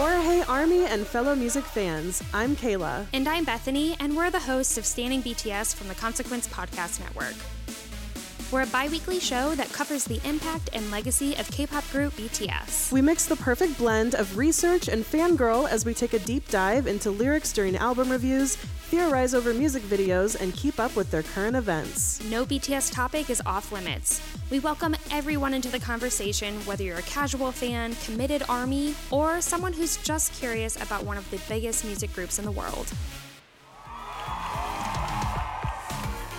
[0.00, 3.04] For Hey Army and fellow music fans, I'm Kayla.
[3.12, 7.34] And I'm Bethany, and we're the hosts of Stanning BTS from the Consequence Podcast Network.
[8.52, 12.14] We're a bi weekly show that covers the impact and legacy of K pop group
[12.14, 12.90] BTS.
[12.90, 16.88] We mix the perfect blend of research and fangirl as we take a deep dive
[16.88, 21.54] into lyrics during album reviews, theorize over music videos, and keep up with their current
[21.54, 22.20] events.
[22.24, 24.20] No BTS topic is off limits.
[24.50, 29.72] We welcome everyone into the conversation, whether you're a casual fan, committed army, or someone
[29.72, 32.92] who's just curious about one of the biggest music groups in the world.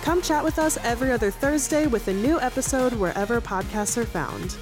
[0.02, 4.56] Come chat with us every other Thursday with a new episode wherever podcasts are found.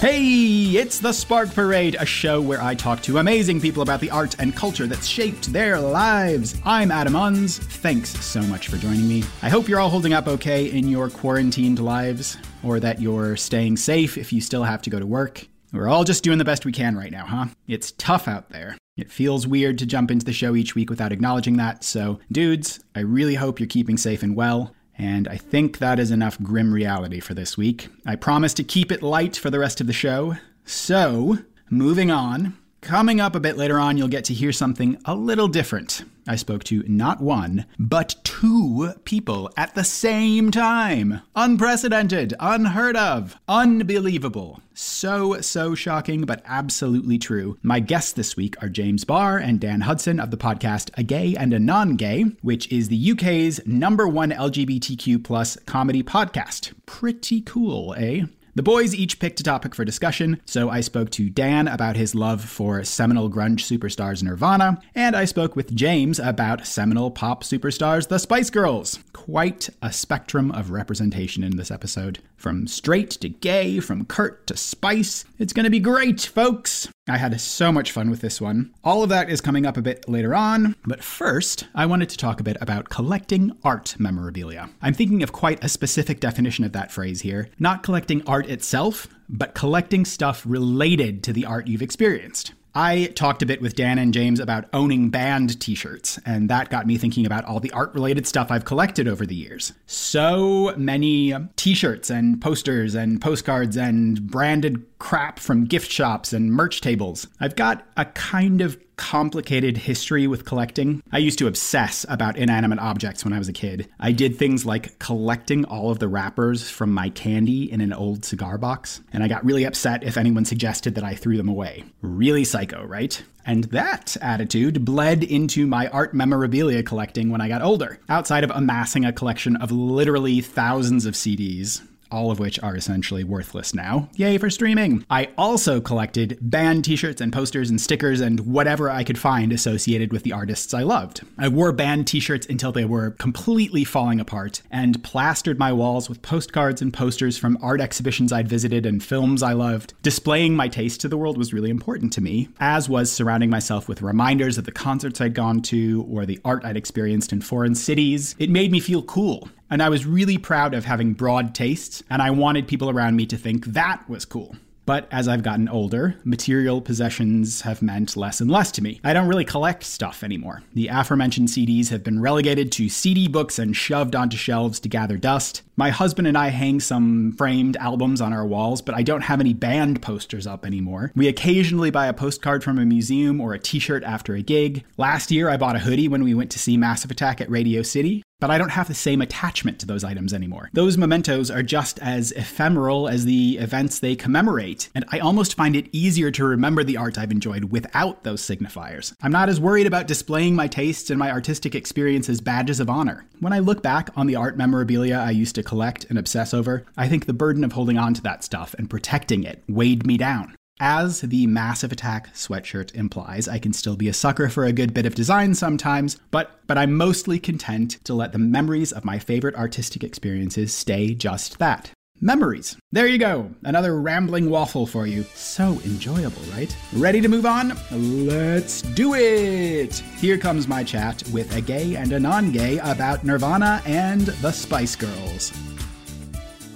[0.00, 4.10] Hey, it's the Spark Parade, a show where I talk to amazing people about the
[4.10, 6.60] art and culture that's shaped their lives.
[6.64, 7.58] I'm Adam Unz.
[7.58, 9.24] Thanks so much for joining me.
[9.42, 13.76] I hope you're all holding up okay in your quarantined lives, or that you're staying
[13.76, 15.46] safe if you still have to go to work.
[15.72, 17.46] We're all just doing the best we can right now, huh?
[17.68, 18.76] It's tough out there.
[19.00, 22.80] It feels weird to jump into the show each week without acknowledging that, so, dudes,
[22.94, 24.74] I really hope you're keeping safe and well.
[24.98, 27.88] And I think that is enough grim reality for this week.
[28.04, 30.36] I promise to keep it light for the rest of the show.
[30.66, 31.38] So,
[31.70, 32.58] moving on.
[32.82, 36.04] Coming up a bit later on, you'll get to hear something a little different.
[36.26, 41.22] I spoke to not one, but two people at the same time.
[41.36, 44.60] Unprecedented, unheard of, unbelievable.
[44.72, 47.58] So, so shocking, but absolutely true.
[47.62, 51.34] My guests this week are James Barr and Dan Hudson of the podcast A Gay
[51.36, 56.72] and a Non Gay, which is the UK's number one LGBTQ plus comedy podcast.
[56.86, 58.22] Pretty cool, eh?
[58.56, 62.16] The boys each picked a topic for discussion, so I spoke to Dan about his
[62.16, 68.08] love for seminal grunge superstars Nirvana, and I spoke with James about seminal pop superstars
[68.08, 68.98] the Spice Girls.
[69.24, 72.20] Quite a spectrum of representation in this episode.
[72.38, 75.26] From straight to gay, from Kurt to Spice.
[75.38, 76.88] It's gonna be great, folks!
[77.06, 78.72] I had so much fun with this one.
[78.82, 82.16] All of that is coming up a bit later on, but first, I wanted to
[82.16, 84.70] talk a bit about collecting art memorabilia.
[84.80, 87.50] I'm thinking of quite a specific definition of that phrase here.
[87.58, 92.54] Not collecting art itself, but collecting stuff related to the art you've experienced.
[92.74, 96.70] I talked a bit with Dan and James about owning band t shirts, and that
[96.70, 99.72] got me thinking about all the art related stuff I've collected over the years.
[99.86, 106.52] So many t shirts and posters and postcards and branded crap from gift shops and
[106.52, 107.26] merch tables.
[107.40, 111.02] I've got a kind of complicated history with collecting.
[111.10, 113.88] I used to obsess about inanimate objects when I was a kid.
[113.98, 118.26] I did things like collecting all of the wrappers from my candy in an old
[118.26, 121.82] cigar box, and I got really upset if anyone suggested that I threw them away.
[122.02, 123.20] Really psycho, right?
[123.46, 127.98] And that attitude bled into my art memorabilia collecting when I got older.
[128.10, 131.80] Outside of amassing a collection of literally thousands of CDs,
[132.10, 134.08] all of which are essentially worthless now.
[134.14, 135.04] Yay for streaming!
[135.10, 139.52] I also collected band t shirts and posters and stickers and whatever I could find
[139.52, 141.22] associated with the artists I loved.
[141.38, 146.08] I wore band t shirts until they were completely falling apart and plastered my walls
[146.08, 149.94] with postcards and posters from art exhibitions I'd visited and films I loved.
[150.02, 153.88] Displaying my taste to the world was really important to me, as was surrounding myself
[153.88, 157.74] with reminders of the concerts I'd gone to or the art I'd experienced in foreign
[157.74, 158.34] cities.
[158.38, 162.20] It made me feel cool and I was really proud of having broad tastes, and
[162.20, 164.56] I wanted people around me to think that was cool.
[164.90, 169.00] But as I've gotten older, material possessions have meant less and less to me.
[169.04, 170.64] I don't really collect stuff anymore.
[170.74, 175.16] The aforementioned CDs have been relegated to CD books and shoved onto shelves to gather
[175.16, 175.62] dust.
[175.76, 179.38] My husband and I hang some framed albums on our walls, but I don't have
[179.38, 181.12] any band posters up anymore.
[181.14, 184.84] We occasionally buy a postcard from a museum or a t shirt after a gig.
[184.96, 187.82] Last year, I bought a hoodie when we went to see Massive Attack at Radio
[187.82, 190.70] City but I don't have the same attachment to those items anymore.
[190.72, 195.76] Those mementos are just as ephemeral as the events they commemorate, and I almost find
[195.76, 199.14] it easier to remember the art I've enjoyed without those signifiers.
[199.22, 202.90] I'm not as worried about displaying my tastes and my artistic experience as badges of
[202.90, 203.26] honor.
[203.38, 206.84] When I look back on the art memorabilia I used to collect and obsess over,
[206.96, 210.16] I think the burden of holding on to that stuff and protecting it weighed me
[210.16, 210.56] down.
[210.82, 214.94] As the Massive Attack sweatshirt implies, I can still be a sucker for a good
[214.94, 219.18] bit of design sometimes, but but I'm mostly content to let the memories of my
[219.18, 221.90] favorite artistic experiences stay just that.
[222.22, 222.78] Memories.
[222.92, 223.50] There you go.
[223.62, 225.24] Another rambling waffle for you.
[225.34, 226.74] So enjoyable, right?
[226.94, 227.76] Ready to move on?
[227.90, 229.98] Let's do it!
[230.16, 234.52] Here comes my chat with a gay and a non gay about Nirvana and the
[234.52, 235.52] Spice Girls.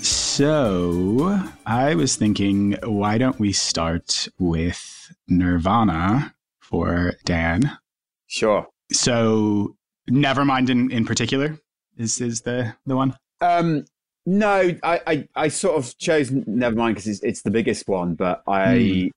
[0.04, 7.78] So, I was thinking, why don't we start with Nirvana for Dan?
[8.26, 8.66] Sure.
[8.92, 9.76] So,
[10.10, 11.58] Nevermind in, in particular
[11.96, 13.16] is is the the one.
[13.40, 13.86] Um,
[14.26, 18.42] no, I, I, I sort of chose Nevermind because it's, it's the biggest one, but
[18.46, 19.10] I, Mm.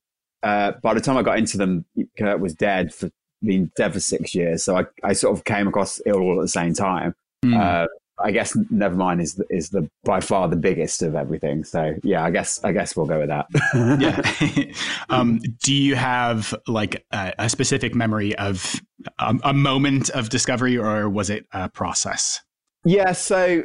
[0.44, 1.84] uh, by the time I got into them,
[2.18, 3.10] Kurt was dead for
[3.44, 4.64] being dead for six years.
[4.64, 7.14] So I, I sort of came across it all at the same time.
[7.44, 7.60] Mm.
[7.60, 7.88] Uh,
[8.20, 11.64] I guess Nevermind is the, is the by far the biggest of everything.
[11.64, 13.48] So yeah, I guess I guess we'll go with that.
[14.00, 14.74] yeah.
[15.10, 18.82] um, do you have like a, a specific memory of
[19.20, 22.42] a, a moment of discovery, or was it a process?
[22.84, 23.64] Yeah, so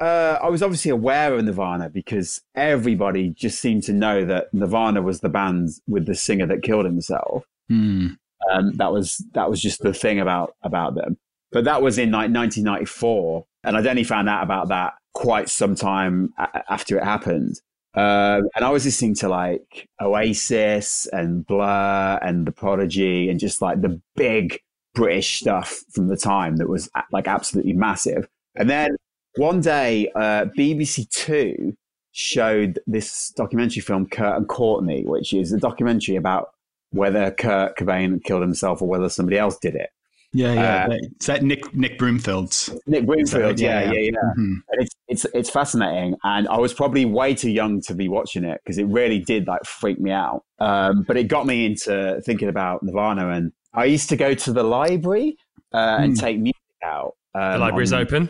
[0.00, 5.02] uh, I was obviously aware of Nirvana because everybody just seemed to know that Nirvana
[5.02, 7.44] was the band with the singer that killed himself.
[7.70, 8.16] Mm.
[8.50, 11.18] Um, that was that was just the thing about about them.
[11.52, 15.74] But that was in like 1994, and I'd only found out about that quite some
[15.74, 17.60] time a- after it happened.
[17.94, 23.60] Uh, and I was listening to like Oasis and Blur and The Prodigy and just
[23.60, 24.60] like the big
[24.94, 28.28] British stuff from the time that was like absolutely massive.
[28.56, 28.96] And then
[29.36, 31.76] one day, uh, BBC Two
[32.12, 36.50] showed this documentary film, Kurt and Courtney, which is a documentary about
[36.90, 39.90] whether Kurt Cobain killed himself or whether somebody else did it.
[40.32, 40.86] Yeah, yeah.
[40.90, 42.70] Uh, Is that Nick Nick Broomfield's?
[42.86, 44.10] Nick Broomfield, So, yeah, yeah, yeah, yeah.
[44.12, 44.32] yeah.
[44.38, 44.54] Mhm.
[44.68, 48.44] And it's it's it's fascinating, and I was probably way too young to be watching
[48.44, 50.44] it because it really did like freak me out.
[50.60, 54.52] Um, but it got me into thinking about Nirvana, and I used to go to
[54.52, 55.36] the library
[55.74, 56.20] uh, and Hmm.
[56.20, 56.54] take music
[56.84, 57.14] out.
[57.34, 58.28] Um, The library's on- open.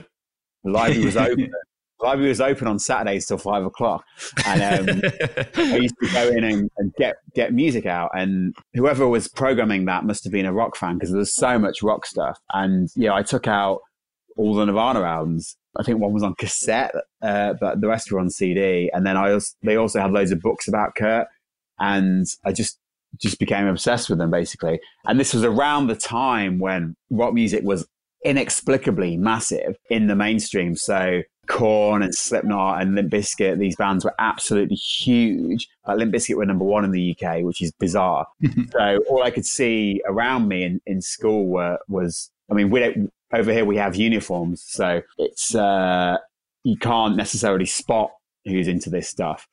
[0.64, 1.50] The library was open.
[2.02, 4.04] Library was open on Saturdays till five o'clock,
[4.46, 5.02] and um,
[5.54, 9.84] I used to go in and, and get get music out, and whoever was programming
[9.86, 12.38] that must have been a rock fan because there was so much rock stuff.
[12.52, 13.80] And yeah, I took out
[14.36, 15.56] all the Nirvana albums.
[15.78, 18.90] I think one was on cassette, uh, but the rest were on CD.
[18.92, 21.26] And then I they also had loads of books about Kurt,
[21.78, 22.78] and I just
[23.20, 24.80] just became obsessed with them basically.
[25.04, 27.86] And this was around the time when rock music was
[28.24, 30.76] inexplicably massive in the mainstream.
[30.76, 35.68] So Korn and Slipknot and Limp Bizkit, these bands were absolutely huge.
[35.86, 38.26] Like Limp Bizkit were number one in the UK, which is bizarre.
[38.72, 42.78] so all I could see around me in, in school were, was, I mean, we
[42.78, 46.18] don't, over here we have uniforms, so it's uh,
[46.62, 48.10] you can't necessarily spot
[48.44, 49.46] who's into this stuff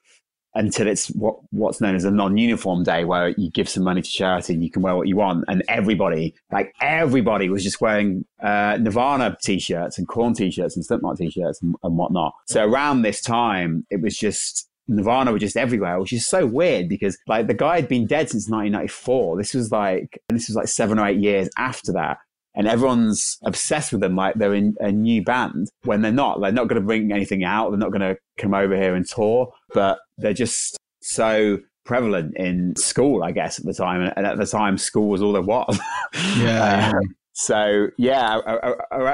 [0.57, 4.09] until it's what what's known as a non-uniform day where you give some money to
[4.09, 8.25] charity and you can wear what you want and everybody like everybody was just wearing
[8.41, 13.21] uh, nirvana t-shirts and Korn t-shirts and slipknot t-shirts and, and whatnot so around this
[13.21, 17.53] time it was just Nirvana were just everywhere, which is so weird because like the
[17.53, 19.37] guy had been dead since 1994.
[19.37, 22.19] This was like, this was like seven or eight years after that.
[22.57, 26.41] And everyone's obsessed with them like they're in a new band when they're not.
[26.41, 27.69] They're not going to bring anything out.
[27.69, 32.75] They're not going to come over here and tour, but they're just so prevalent in
[32.75, 34.11] school, I guess, at the time.
[34.17, 35.79] And at the time, school was all there was.
[36.37, 37.01] Yeah, Uh,
[37.33, 38.39] so yeah,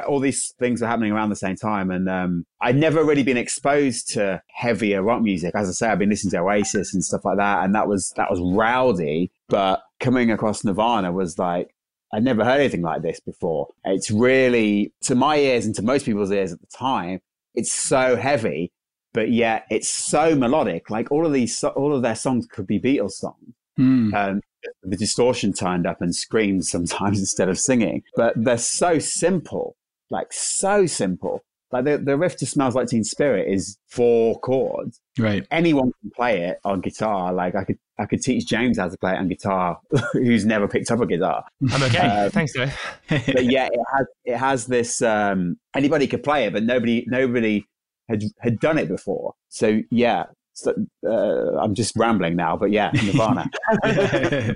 [0.07, 3.35] all these things were happening around the same time, and um, I'd never really been
[3.35, 5.53] exposed to heavier rock music.
[5.55, 8.13] As I say, I've been listening to Oasis and stuff like that, and that was
[8.15, 9.29] that was rowdy.
[9.49, 11.75] But coming across Nirvana was like
[12.13, 13.67] I'd never heard anything like this before.
[13.83, 17.19] It's really to my ears and to most people's ears at the time,
[17.55, 18.71] it's so heavy,
[19.13, 20.89] but yet it's so melodic.
[20.89, 24.13] Like all of these, all of their songs could be Beatles songs Hmm.
[24.13, 24.41] um,
[24.83, 28.03] the distortion turned up and screams sometimes instead of singing.
[28.15, 29.75] But they're so simple,
[30.09, 31.43] like so simple.
[31.73, 35.01] Like the, the riff to Smells Like Teen Spirit is four chords.
[35.17, 35.43] Right.
[35.49, 37.33] Anyone can play it on guitar.
[37.33, 39.79] Like I could, I could teach James how to play it on guitar,
[40.13, 41.43] who's never picked up a guitar.
[41.71, 41.97] I'm okay.
[41.97, 42.69] Uh, Thanks, though.
[43.09, 45.01] But yeah, it has, it has this.
[45.01, 47.65] Um, anybody could play it, but nobody, nobody
[48.07, 49.33] had had done it before.
[49.49, 50.73] So yeah, so,
[51.07, 52.55] uh, I'm just rambling now.
[52.55, 53.49] But yeah, Nirvana.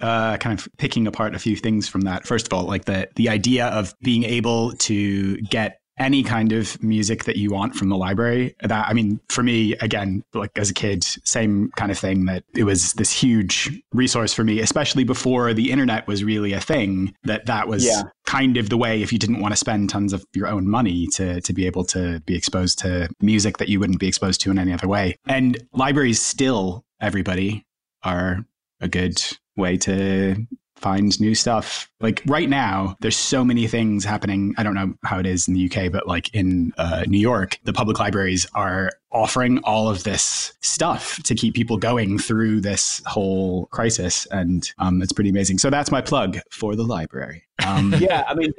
[0.00, 2.26] uh, kind of picking apart a few things from that.
[2.26, 6.82] First of all, like the the idea of being able to get any kind of
[6.82, 8.54] music that you want from the library.
[8.62, 12.24] That I mean, for me, again, like as a kid, same kind of thing.
[12.24, 16.60] That it was this huge resource for me, especially before the internet was really a
[16.60, 17.14] thing.
[17.24, 18.02] That that was Yeah.
[18.26, 21.06] kind of the way if you didn't want to spend tons of your own money
[21.14, 24.50] to to be able to be exposed to music that you wouldn't be exposed to
[24.50, 25.16] in any other way.
[25.28, 27.64] And libraries still, everybody
[28.02, 28.44] are
[28.80, 29.22] a good
[29.56, 30.36] way to
[30.76, 31.90] find new stuff.
[32.00, 34.54] Like right now, there's so many things happening.
[34.58, 37.58] I don't know how it is in the UK, but like in uh, New York,
[37.64, 43.00] the public libraries are offering all of this stuff to keep people going through this
[43.06, 44.26] whole crisis.
[44.26, 45.58] And um, it's pretty amazing.
[45.58, 47.44] So that's my plug for the library.
[47.64, 48.52] Um, yeah, I mean,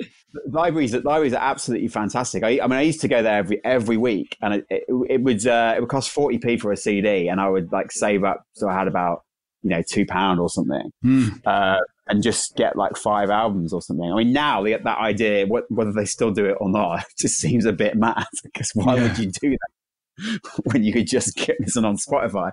[0.48, 2.44] libraries libraries are absolutely fantastic.
[2.44, 5.22] I, I, mean, I used to go there every every week, and it, it, it
[5.22, 8.24] would uh, it would cost forty p for a CD, and I would like save
[8.24, 9.24] up so I had about
[9.64, 10.92] you know two pound or something.
[11.04, 11.42] Mm.
[11.46, 14.12] Uh, and just get like five albums or something.
[14.12, 17.06] I mean, now they, get that idea, what, whether they still do it or not,
[17.18, 19.04] just seems a bit mad because why yeah.
[19.04, 22.52] would you do that when you could just get this on Spotify?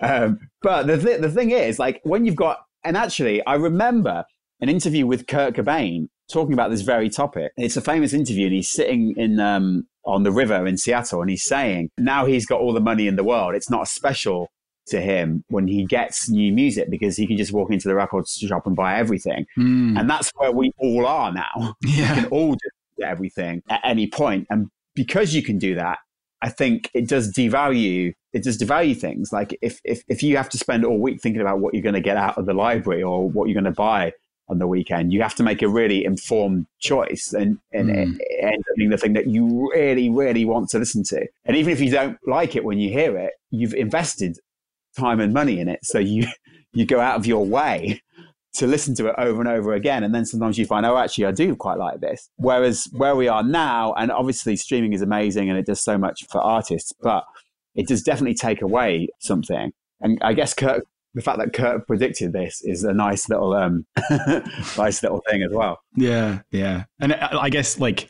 [0.00, 4.24] Um, but the, th- the thing is, like, when you've got, and actually, I remember
[4.60, 7.52] an interview with Kurt Cobain talking about this very topic.
[7.56, 11.30] It's a famous interview, and he's sitting in um, on the river in Seattle, and
[11.30, 13.54] he's saying now he's got all the money in the world.
[13.54, 14.48] It's not a special
[14.86, 18.28] to him when he gets new music because he can just walk into the record
[18.28, 19.46] shop and buy everything.
[19.56, 19.98] Mm.
[19.98, 21.74] And that's where we all are now.
[21.84, 22.14] Yeah.
[22.14, 22.56] We can all
[22.98, 24.46] get everything at any point.
[24.50, 25.98] And because you can do that,
[26.40, 29.32] I think it does devalue it does devalue things.
[29.32, 31.94] Like if if if you have to spend all week thinking about what you're going
[31.94, 34.12] to get out of the library or what you're going to buy
[34.48, 38.16] on the weekend, you have to make a really informed choice, and and mm.
[38.18, 41.26] it ends up being the thing that you really really want to listen to.
[41.44, 44.38] And even if you don't like it when you hear it, you've invested
[44.98, 45.80] time and money in it.
[45.82, 46.26] So you,
[46.72, 48.00] you go out of your way
[48.54, 50.04] to listen to it over and over again.
[50.04, 52.28] And then sometimes you find, oh, actually, I do quite like this.
[52.36, 56.24] Whereas where we are now, and obviously streaming is amazing and it does so much
[56.30, 57.24] for artists, but
[57.74, 59.72] it does definitely take away something.
[60.00, 60.84] And I guess Kurt,
[61.14, 63.86] the fact that Kurt predicted this is a nice little, um,
[64.76, 65.78] nice little thing as well.
[65.96, 68.08] Yeah, yeah, and I guess like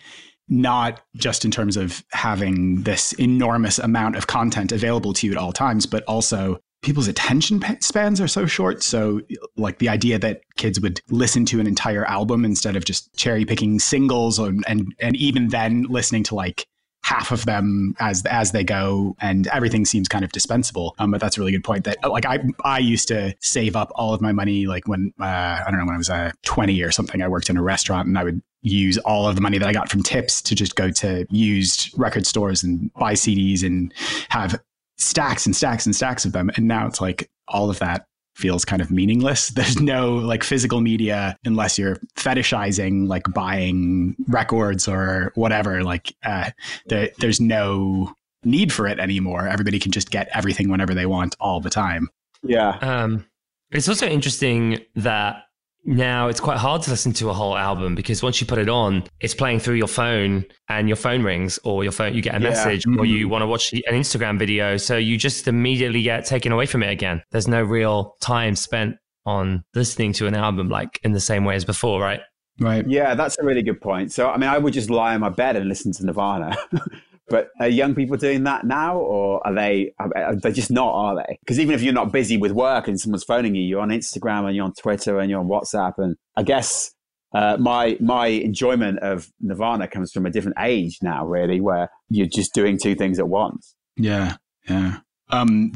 [0.49, 5.39] not just in terms of having this enormous amount of content available to you at
[5.39, 8.83] all times, but also people's attention spans are so short.
[8.83, 9.21] So,
[9.57, 13.45] like the idea that kids would listen to an entire album instead of just cherry
[13.45, 16.67] picking singles, and and, and even then listening to like
[17.05, 21.21] half of them as as they go and everything seems kind of dispensable um, but
[21.21, 24.21] that's a really good point that like i i used to save up all of
[24.21, 27.21] my money like when uh, i don't know when i was uh, 20 or something
[27.21, 29.73] i worked in a restaurant and i would use all of the money that i
[29.73, 33.93] got from tips to just go to used record stores and buy cds and
[34.29, 34.61] have
[35.02, 36.50] stacks and stacks and stacks of them.
[36.56, 39.49] And now it's like all of that feels kind of meaningless.
[39.54, 45.82] There's no like physical media unless you're fetishizing like buying records or whatever.
[45.82, 46.50] Like uh,
[46.87, 49.47] there, there's no need for it anymore.
[49.47, 52.09] Everybody can just get everything whenever they want all the time.
[52.42, 52.78] Yeah.
[52.80, 53.26] Um,
[53.71, 55.44] it's also interesting that
[55.85, 58.69] now it's quite hard to listen to a whole album because once you put it
[58.69, 62.35] on, it's playing through your phone and your phone rings or your phone, you get
[62.35, 62.49] a yeah.
[62.51, 63.01] message mm-hmm.
[63.01, 64.77] or you want to watch an Instagram video.
[64.77, 67.23] So you just immediately get taken away from it again.
[67.31, 68.97] There's no real time spent
[69.27, 72.21] on listening to an album like in the same way as before, right?
[72.61, 72.87] Right.
[72.87, 74.12] Yeah, that's a really good point.
[74.12, 76.57] So, I mean, I would just lie in my bed and listen to Nirvana.
[77.29, 79.95] But are young people doing that now, or are they?
[79.99, 80.93] Are they just not?
[80.93, 81.38] Are they?
[81.41, 84.47] Because even if you're not busy with work and someone's phoning you, you're on Instagram
[84.47, 86.93] and you're on Twitter and you're on WhatsApp, and I guess
[87.35, 92.26] uh, my my enjoyment of Nirvana comes from a different age now, really, where you're
[92.26, 93.75] just doing two things at once.
[93.97, 94.37] Yeah,
[94.69, 94.99] yeah.
[95.31, 95.73] Um,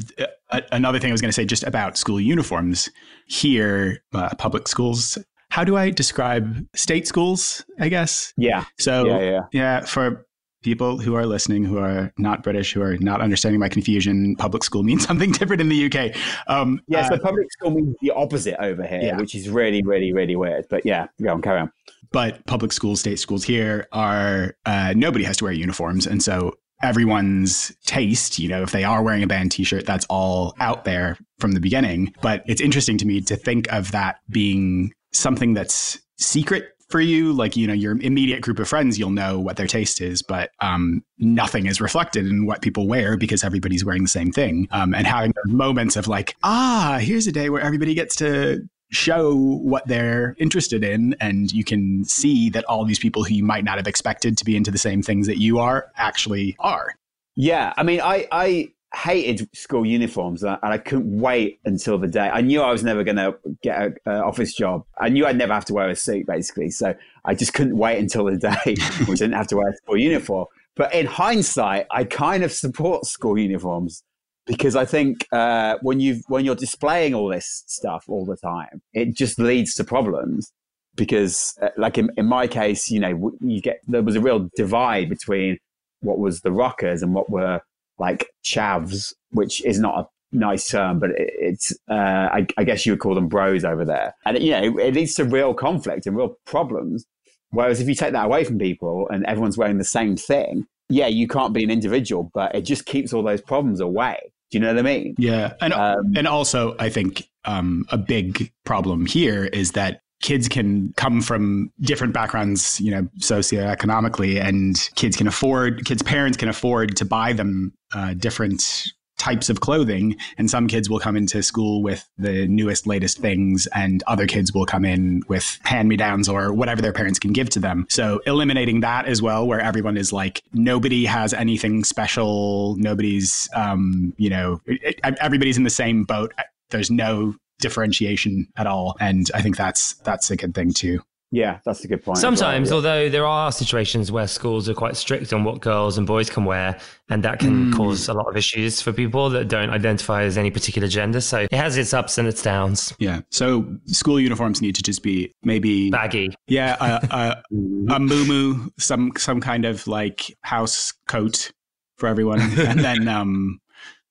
[0.71, 2.89] another thing I was going to say just about school uniforms
[3.25, 5.17] here, uh, public schools.
[5.49, 7.65] How do I describe state schools?
[7.79, 8.33] I guess.
[8.37, 8.65] Yeah.
[8.77, 9.41] So yeah, yeah.
[9.51, 10.26] yeah for
[10.67, 14.65] people who are listening who are not British, who are not understanding my confusion, public
[14.65, 16.13] school means something different in the UK.
[16.47, 19.17] Um, yeah, so uh, public school means the opposite over here, yeah.
[19.17, 20.65] which is really, really, really weird.
[20.69, 21.71] But yeah, go on, carry on.
[22.11, 26.57] But public schools, state schools here are uh, nobody has to wear uniforms, and so
[26.83, 31.17] everyone's taste, you know, if they are wearing a band t-shirt, that's all out there
[31.39, 32.13] from the beginning.
[32.21, 37.33] But it's interesting to me to think of that being something that's secret for you
[37.33, 40.51] like you know your immediate group of friends you'll know what their taste is but
[40.61, 44.67] um, nothing is reflected in what people wear because everybody's wearing the same thing.
[44.71, 49.35] Um, and having moments of like ah here's a day where everybody gets to show
[49.35, 53.65] what they're interested in and you can see that all these people who you might
[53.65, 56.93] not have expected to be into the same things that you are actually are.
[57.35, 62.29] Yeah i mean i i hated school uniforms and I couldn't wait until the day.
[62.29, 64.85] I knew I was never going to get an office job.
[64.99, 66.71] I knew I'd never have to wear a suit basically.
[66.71, 68.57] So I just couldn't wait until the day
[69.07, 70.47] we didn't have to wear a school uniform.
[70.75, 74.03] But in hindsight, I kind of support school uniforms
[74.47, 78.81] because I think uh, when you when you're displaying all this stuff all the time,
[78.93, 80.51] it just leads to problems.
[80.95, 84.49] Because, uh, like in, in my case, you know, you get there was a real
[84.55, 85.59] divide between
[86.01, 87.61] what was the rockers and what were
[87.99, 92.85] like chavs, which is not a nice term, but it, it's uh, I, I, guess
[92.85, 95.53] you would call them bros over there, and you know it, it leads to real
[95.53, 97.05] conflict and real problems.
[97.51, 101.07] Whereas if you take that away from people and everyone's wearing the same thing, yeah,
[101.07, 104.17] you can't be an individual, but it just keeps all those problems away.
[104.51, 105.15] Do you know what I mean?
[105.17, 110.47] Yeah, and um, and also I think um, a big problem here is that kids
[110.47, 116.49] can come from different backgrounds, you know, socioeconomically, and kids can afford, kids' parents can
[116.49, 118.83] afford to buy them uh, different
[119.17, 120.15] types of clothing.
[120.37, 124.53] And some kids will come into school with the newest, latest things, and other kids
[124.53, 127.87] will come in with hand me downs or whatever their parents can give to them.
[127.89, 134.13] So eliminating that as well, where everyone is like, nobody has anything special, nobody's, um,
[134.17, 134.61] you know,
[135.03, 136.33] everybody's in the same boat.
[136.69, 138.95] There's no differentiation at all.
[138.99, 141.01] And I think that's that's a good thing too.
[141.29, 142.19] Yeah, that's a good point.
[142.19, 142.89] Sometimes, well, yeah.
[142.89, 146.45] although there are situations where schools are quite strict on what girls and boys can
[146.45, 147.75] wear, and that can mm.
[147.75, 151.19] cause a lot of issues for people that don't identify as any particular gender.
[151.19, 152.93] So it has its ups and its downs.
[152.97, 153.21] Yeah.
[153.29, 156.33] So school uniforms need to just be maybe baggy.
[156.47, 161.51] Yeah, a, a, a muumuu, some some kind of like house coat
[161.97, 163.59] for everyone, and then um,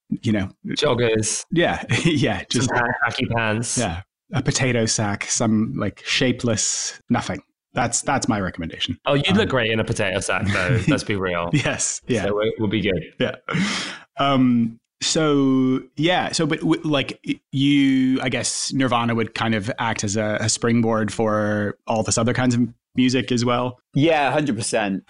[0.09, 1.45] you know, joggers.
[1.51, 3.77] Yeah, yeah, just khaki pants.
[3.77, 4.01] Yeah,
[4.33, 7.41] a potato sack, some like shapeless nothing.
[7.73, 8.97] That's that's my recommendation.
[9.05, 10.81] Oh, you'd um, look great in a potato sack, though.
[10.87, 11.49] let's be real.
[11.53, 12.01] yes.
[12.07, 12.23] Yeah.
[12.23, 13.13] So it will be good.
[13.19, 13.35] Yeah.
[14.17, 14.79] Um.
[15.01, 16.31] So yeah.
[16.31, 17.19] So, but w- like
[17.51, 22.17] you, I guess Nirvana would kind of act as a, a springboard for all this
[22.17, 22.61] other kinds of
[22.95, 23.79] music as well.
[23.93, 25.03] Yeah, 100% um, percent.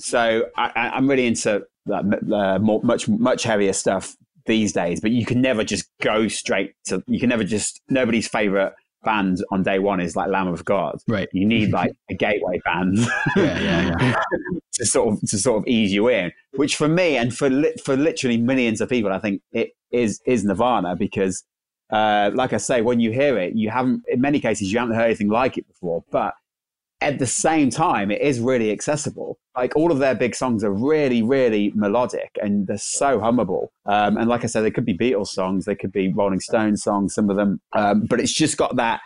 [0.00, 5.24] So I, am really into uh, more, much much heavier stuff these days, but you
[5.24, 8.72] can never just go straight to, you can never just, nobody's favorite
[9.04, 10.98] band on day one is like Lamb of God.
[11.08, 11.28] Right.
[11.32, 12.98] You need like a gateway band.
[13.36, 14.22] yeah, yeah, yeah.
[14.74, 17.74] to sort of, to sort of ease you in, which for me and for, li-
[17.84, 21.44] for literally millions of people, I think it is, is Nirvana because,
[21.90, 24.94] uh, like I say, when you hear it, you haven't, in many cases, you haven't
[24.94, 26.34] heard anything like it before, but
[27.02, 29.38] at the same time, it is really accessible.
[29.56, 33.68] Like all of their big songs are really, really melodic and they're so hummable.
[33.86, 36.82] Um, and like I said, they could be Beatles songs, they could be Rolling Stones
[36.82, 37.60] songs, some of them.
[37.72, 39.00] Um, but it's just got that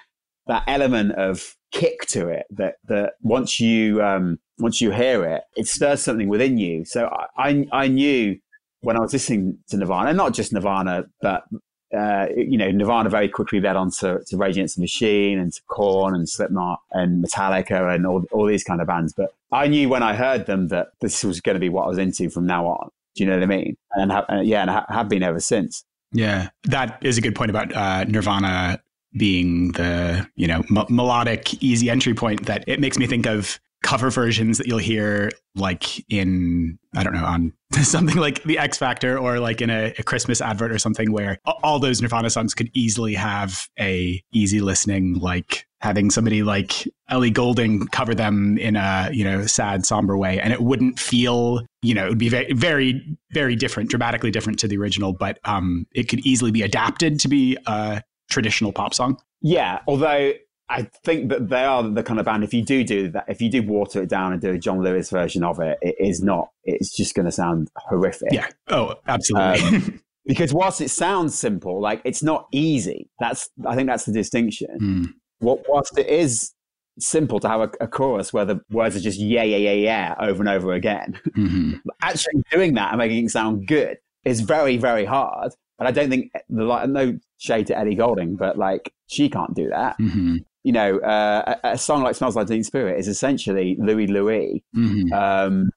[0.46, 5.42] that element of kick to it that that once you um, once you hear it,
[5.56, 6.84] it stirs something within you.
[6.84, 8.38] So I I, I knew
[8.80, 11.44] when I was listening to Nirvana, not just Nirvana, but
[11.94, 15.52] uh, you know, Nirvana very quickly led on to, to Rage Against the Machine and
[15.52, 19.12] to Korn and Slipknot and Metallica and all, all these kind of bands.
[19.12, 21.88] But I knew when I heard them that this was going to be what I
[21.88, 22.90] was into from now on.
[23.14, 23.76] Do you know what I mean?
[23.92, 25.84] And ha- uh, yeah, and ha- have been ever since.
[26.12, 28.80] Yeah, that is a good point about uh, Nirvana
[29.16, 32.46] being the you know m- melodic, easy entry point.
[32.46, 37.14] That it makes me think of cover versions that you'll hear like in I don't
[37.14, 40.78] know on something like the X Factor or like in a, a, Christmas advert or
[40.78, 46.42] something where all those Nirvana songs could easily have a easy listening like having somebody
[46.42, 50.40] like Ellie Goulding cover them in a you know sad somber way.
[50.40, 54.58] And it wouldn't feel you know it would be very very very different dramatically different
[54.58, 58.94] to the original but um it could easily be adapted to be a traditional pop
[58.94, 59.16] song.
[59.42, 60.32] Yeah although
[60.68, 62.42] I think that they are the kind of band.
[62.42, 64.82] If you do do that, if you do water it down and do a John
[64.82, 66.50] Lewis version of it, it is not.
[66.64, 68.32] It's just going to sound horrific.
[68.32, 68.48] Yeah.
[68.68, 69.60] Oh, absolutely.
[69.64, 73.08] Um, because whilst it sounds simple, like it's not easy.
[73.20, 74.78] That's I think that's the distinction.
[74.80, 75.14] Mm.
[75.38, 76.52] What whilst it is
[76.98, 80.14] simple to have a, a, chorus where the words are just yeah yeah yeah yeah
[80.18, 81.20] over and over again.
[81.28, 81.74] Mm-hmm.
[82.02, 85.52] Actually doing that and making it sound good is very very hard.
[85.78, 89.54] And I don't think the like no shade to Ellie Goulding, but like she can't
[89.54, 89.96] do that.
[90.00, 94.08] Mm-hmm you know, uh, a, a, song like "Smells Like Teen Spirit" is essentially Louie
[94.08, 94.64] Louie.
[94.76, 95.12] Mm-hmm.
[95.12, 95.70] Um,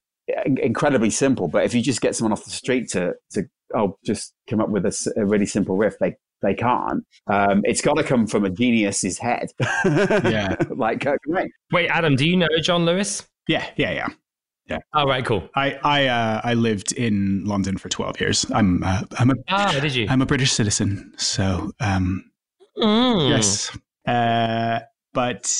[0.44, 4.34] incredibly simple, but if you just get someone off the street to to oh, just
[4.48, 7.04] come up with a, a really simple riff, they they can't.
[7.28, 9.52] Um, it's got to come from a genius's head.
[9.84, 11.46] yeah, like Kurt Cobain.
[11.70, 13.28] Wait, Adam, do you know John Lewis?
[13.46, 14.08] Yeah, yeah, yeah.
[14.66, 14.78] Yeah.
[14.92, 15.48] All right, cool.
[15.54, 18.44] I I uh, I lived in London for twelve years.
[18.52, 20.08] I'm uh, I'm a ah, did you?
[20.10, 22.24] I'm a British citizen, so um,
[22.76, 23.28] mm.
[23.30, 23.70] yes,
[24.06, 24.80] uh,
[25.12, 25.52] but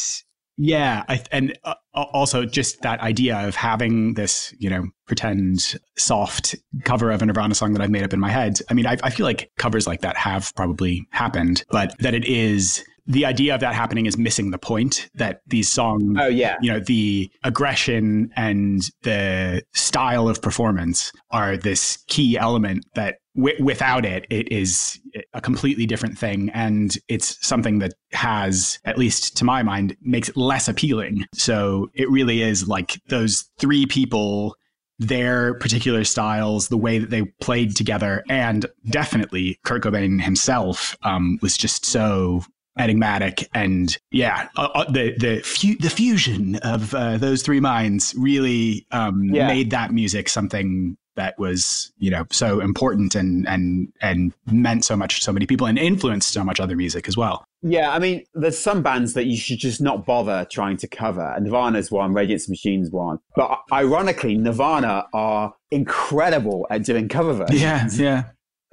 [0.57, 6.55] yeah, I, and uh, also just that idea of having this, you know, pretend soft
[6.85, 8.59] cover of a Nirvana song that I've made up in my head.
[8.69, 12.27] I mean, I, I feel like covers like that have probably happened, but that it
[12.27, 16.57] is the idea of that happening is missing the point that these songs oh yeah
[16.61, 23.63] you know the aggression and the style of performance are this key element that w-
[23.63, 24.99] without it it is
[25.35, 26.51] a completely different thing.
[26.51, 31.27] And it's something that has at least to my mind makes it less appealing.
[31.35, 34.57] So it really is like those three people
[35.01, 41.39] their particular styles, the way that they played together, and definitely Kurt Cobain himself um,
[41.41, 42.45] was just so
[42.79, 43.49] enigmatic.
[43.55, 48.87] And yeah uh, uh, the the fu- the fusion of uh, those three minds really
[48.91, 49.47] um, yeah.
[49.47, 54.97] made that music something that was you know so important and and and meant so
[54.97, 57.45] much to so many people and influenced so much other music as well.
[57.63, 61.37] Yeah i mean there's some bands that you should just not bother trying to cover.
[61.41, 63.19] Nirvana's one Rage Against the Machine's one.
[63.37, 68.01] But ironically nirvana are incredible at doing cover versions.
[68.01, 68.25] Yeah yeah.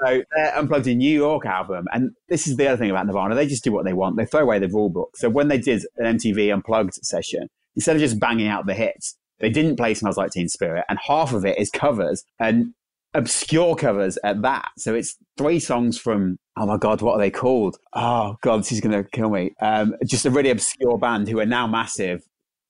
[0.05, 3.33] So their Unplugged in New York album, and this is the other thing about Nirvana,
[3.33, 4.15] they just do what they want.
[4.15, 5.17] They throw away the rule book.
[5.17, 9.17] So when they did an MTV Unplugged session, instead of just banging out the hits,
[9.39, 12.73] they didn't play Smells Like Teen Spirit, and half of it is covers and
[13.13, 14.69] obscure covers at that.
[14.78, 17.78] So it's three songs from oh my god, what are they called?
[17.93, 19.52] Oh god, this is gonna kill me.
[19.62, 22.23] Um, just a really obscure band who are now massive,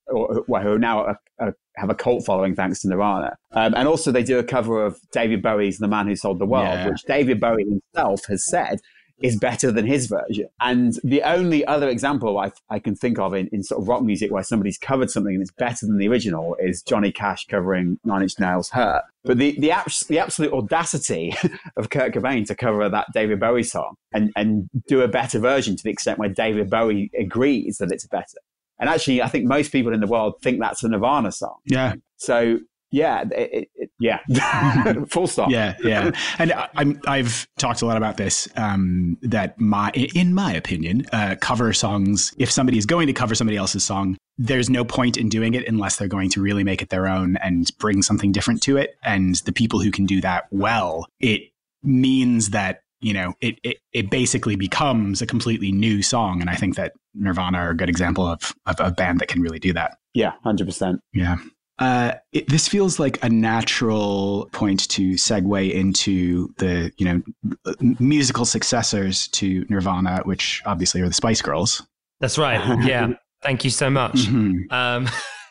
[0.06, 3.36] or who are now a, a, have a cult following thanks to Nirvana.
[3.52, 6.46] Um, and also they do a cover of David Bowie's "The Man Who Sold the
[6.46, 6.88] World," yeah.
[6.88, 8.80] which David Bowie himself has said
[9.20, 10.48] is better than his version.
[10.60, 14.02] And the only other example I, I can think of in, in sort of rock
[14.02, 17.98] music where somebody's covered something and it's better than the original is Johnny Cash covering
[18.04, 19.02] Nine Inch Nails' Hurt.
[19.24, 19.72] But the, the,
[20.08, 21.34] the absolute audacity
[21.76, 25.76] of Kurt Cobain to cover that David Bowie song and, and do a better version
[25.76, 28.38] to the extent where David Bowie agrees that it's better.
[28.78, 31.56] And actually, I think most people in the world think that's a Nirvana song.
[31.64, 31.94] Yeah.
[32.16, 34.18] So yeah, it, it, yeah,
[35.08, 35.50] full stop.
[35.50, 36.10] Yeah, yeah.
[36.38, 36.52] And
[37.06, 38.48] I, have talked a lot about this.
[38.56, 42.34] Um, that my, in my opinion, uh, cover songs.
[42.38, 45.68] If somebody is going to cover somebody else's song, there's no point in doing it
[45.68, 48.96] unless they're going to really make it their own and bring something different to it.
[49.02, 51.42] And the people who can do that well, it
[51.82, 56.40] means that you know it, it it basically becomes a completely new song.
[56.40, 59.42] And I think that Nirvana are a good example of of a band that can
[59.42, 59.98] really do that.
[60.14, 61.00] Yeah, hundred percent.
[61.12, 61.36] Yeah.
[61.78, 67.22] Uh, it, this feels like a natural point to segue into the you know
[68.00, 71.82] musical successors to Nirvana, which obviously are the Spice Girls.
[72.20, 72.58] That's right.
[72.88, 73.12] Yeah.
[73.42, 74.14] Thank you so much.
[74.14, 74.72] Mm-hmm.
[74.72, 75.08] Um,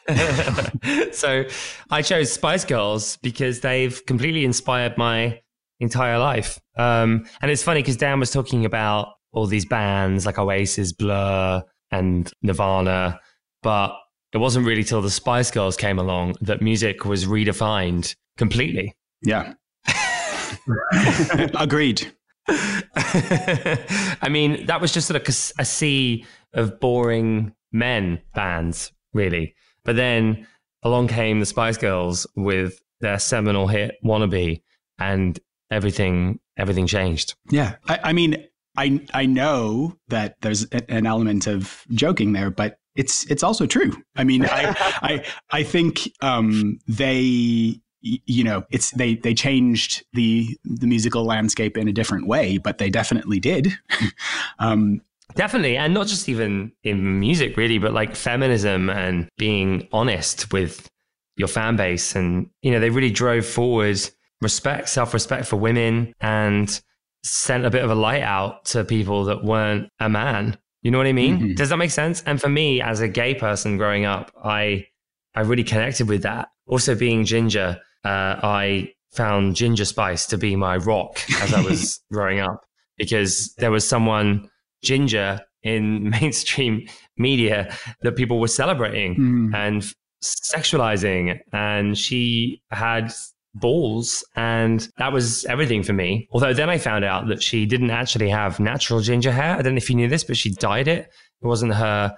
[1.13, 1.45] so
[1.89, 5.39] I chose Spice Girls because they've completely inspired my
[5.79, 6.59] entire life.
[6.77, 11.63] Um, and it's funny because Dan was talking about all these bands like Oasis, Blur,
[11.91, 13.19] and Nirvana,
[13.63, 13.95] but
[14.33, 18.95] it wasn't really till the Spice Girls came along that music was redefined completely.
[19.23, 19.53] Yeah.
[21.59, 22.11] Agreed.
[22.49, 29.55] I mean, that was just like a, a sea of boring men bands, really.
[29.83, 30.47] But then
[30.83, 34.61] along came the Spice Girls with their seminal hit "Wannabe,"
[34.97, 35.39] and
[35.71, 37.35] everything everything changed.
[37.49, 42.79] Yeah, I, I mean, I I know that there's an element of joking there, but
[42.97, 43.93] it's it's also true.
[44.15, 50.57] I mean, I I I think um, they you know it's they they changed the
[50.65, 53.71] the musical landscape in a different way, but they definitely did.
[54.59, 55.01] um,
[55.35, 60.89] Definitely, and not just even in music, really, but like feminism and being honest with
[61.35, 63.99] your fan base, and you know they really drove forward
[64.41, 66.81] respect, self respect for women, and
[67.23, 70.97] sent a bit of a light out to people that weren't a man you know
[70.97, 71.37] what I mean?
[71.37, 71.53] Mm-hmm.
[71.55, 72.23] Does that make sense?
[72.25, 74.87] And for me, as a gay person growing up, I
[75.35, 76.49] I really connected with that.
[76.67, 81.99] Also, being ginger, uh, I found Ginger Spice to be my rock as I was
[82.11, 82.65] growing up
[82.97, 84.49] because there was someone
[84.83, 86.87] ginger in mainstream
[87.17, 89.55] media that people were celebrating mm.
[89.55, 93.13] and sexualizing, and she had
[93.59, 96.27] balls and that was everything for me.
[96.31, 99.55] Although then i found out that she didn't actually have natural ginger hair.
[99.57, 101.09] I don't know if you knew this but she dyed it.
[101.41, 102.15] It wasn't her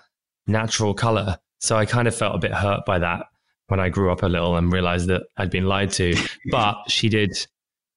[0.47, 1.38] natural color.
[1.60, 3.25] So i kind of felt a bit hurt by that
[3.67, 6.15] when i grew up a little and realized that i'd been lied to.
[6.52, 7.32] But she did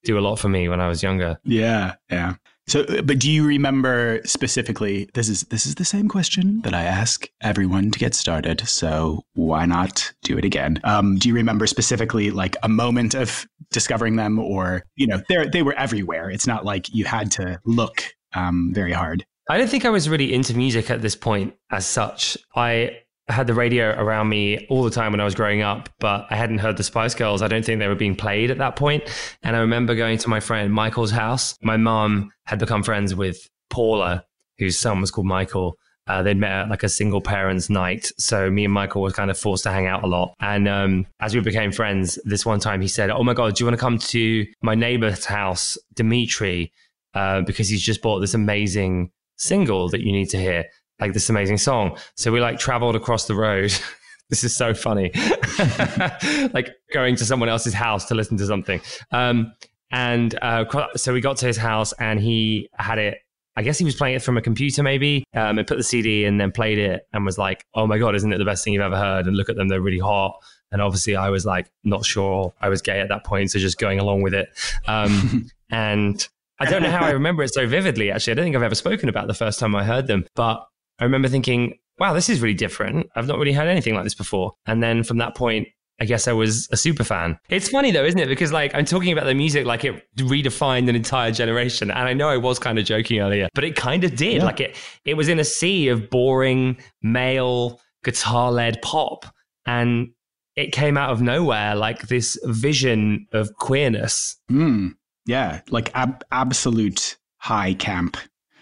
[0.05, 1.39] do a lot for me when i was younger.
[1.45, 2.35] Yeah yeah
[2.67, 5.11] so, uh, but do you remember specifically?
[5.15, 8.67] This is this is the same question that I ask everyone to get started.
[8.69, 10.81] So why not do it again?
[10.85, 15.47] Um, do you remember specifically like a moment of discovering them, or you know, they
[15.49, 16.31] they were everywhere.
[16.31, 19.27] It's not like you had to look um, very hard.
[19.51, 22.39] I don't think I was really into music at this point as such.
[22.55, 26.27] I had the radio around me all the time when I was growing up, but
[26.31, 27.41] I hadn't heard the Spice Girls.
[27.41, 29.05] I don't think they were being played at that point.
[29.43, 31.57] And I remember going to my friend Michael's house.
[31.63, 34.25] My mom had become friends with Paula,
[34.59, 35.79] whose son was called Michael.
[36.09, 38.11] Uh, they'd met at like a single parents night.
[38.19, 40.35] So me and Michael were kind of forced to hang out a lot.
[40.41, 43.63] And um, as we became friends, this one time he said, Oh my God, do
[43.63, 46.73] you want to come to my neighbor's house, Dimitri?
[47.15, 50.65] Uh, because he's just bought this amazing single that you need to hear
[51.03, 51.99] like this amazing song.
[52.15, 53.75] So we like traveled across the road
[54.31, 55.11] this is so funny.
[56.55, 58.81] like going to someone else's house to listen to something.
[59.11, 59.53] Um,
[59.91, 60.65] and uh,
[60.97, 63.19] so we got to his house and he had it.
[63.57, 66.25] I guess he was playing it from a computer, maybe, um, and put the CD
[66.25, 68.73] and then played it and was like, "Oh my god, isn't it the best thing
[68.73, 70.41] you've ever heard?" And look at them, they're really hot.
[70.71, 73.77] And obviously, I was like, not sure I was gay at that point, so just
[73.77, 74.49] going along with it.
[74.89, 76.27] Um, and
[76.59, 78.11] I don't know how I remember it so vividly.
[78.11, 80.67] Actually, I don't think I've ever spoken about the first time I heard them, but
[81.03, 83.09] I remember thinking, wow, this is really different.
[83.17, 84.53] I've not really heard anything like this before.
[84.67, 85.67] And then from that point,
[86.01, 87.41] I guess I was a super fan.
[87.49, 88.29] It's funny though, isn't it?
[88.29, 91.91] Because like I'm talking about the music like it redefined an entire generation.
[91.91, 94.37] And I know I was kind of joking earlier, but it kind of did.
[94.37, 94.45] Yeah.
[94.45, 99.27] Like it it was in a sea of boring male guitar led pop.
[99.67, 100.13] And
[100.55, 104.37] it came out of nowhere like this vision of queerness.
[104.53, 104.95] Mm,
[105.27, 108.17] yeah, like ab- absolute high camp.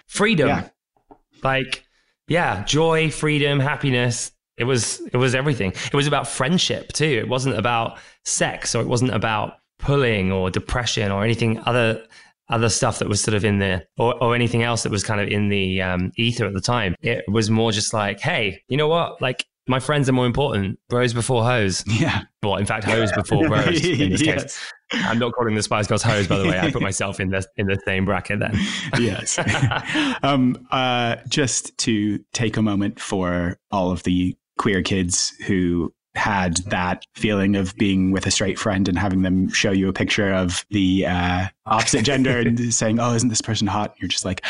[0.07, 0.49] Freedom.
[0.49, 0.69] Yeah.
[1.43, 1.85] Like
[2.31, 4.31] yeah, joy, freedom, happiness.
[4.57, 5.73] It was it was everything.
[5.73, 7.05] It was about friendship too.
[7.05, 12.07] It wasn't about sex or it wasn't about pulling or depression or anything other
[12.49, 15.21] other stuff that was sort of in there or, or anything else that was kind
[15.21, 16.95] of in the um, ether at the time.
[17.03, 19.21] It was more just like, hey, you know what?
[19.21, 20.79] Like my friends are more important.
[20.89, 21.85] Bros before hoes.
[21.87, 22.23] Yeah.
[22.43, 24.43] Well, in fact, hoes before bros in this yes.
[24.43, 24.73] case.
[24.93, 26.59] I'm not calling the Spice Girls hoes, by the way.
[26.59, 28.59] I put myself in the in the same bracket then.
[28.99, 29.39] yes.
[30.23, 36.57] um, uh, just to take a moment for all of the queer kids who had
[36.69, 40.33] that feeling of being with a straight friend and having them show you a picture
[40.33, 44.45] of the uh, opposite gender and saying, "Oh, isn't this person hot?" you're just like,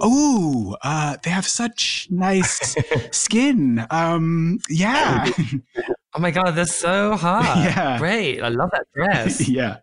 [0.00, 2.76] "Oh, uh, they have such nice
[3.10, 5.30] skin." Um, yeah.
[6.12, 7.56] Oh my god, that's so hot!
[7.58, 8.42] Yeah, great.
[8.42, 9.48] I love that dress.
[9.48, 9.76] yeah,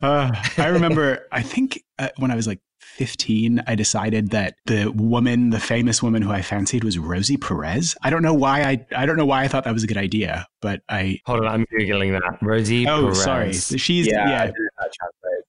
[0.00, 1.26] uh, I remember.
[1.32, 2.60] I think uh, when I was like
[2.98, 7.96] 15, I decided that the woman, the famous woman who I fancied was Rosie Perez.
[8.02, 9.96] I don't know why I I don't know why I thought that was a good
[9.96, 12.38] idea, but I Hold on, I'm googling that.
[12.44, 13.22] Rosie Oh, Perez.
[13.22, 13.52] sorry.
[13.52, 14.50] She's yeah, yeah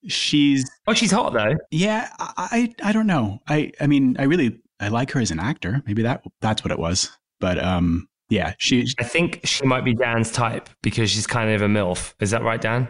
[0.07, 1.55] she's Oh, she's hot though.
[1.71, 3.39] Yeah, I I don't know.
[3.47, 5.81] I I mean, I really I like her as an actor.
[5.87, 7.09] Maybe that that's what it was.
[7.39, 11.63] But um yeah, she I think she might be Dan's type because she's kind of
[11.63, 12.13] a MILF.
[12.19, 12.87] Is that right, Dan?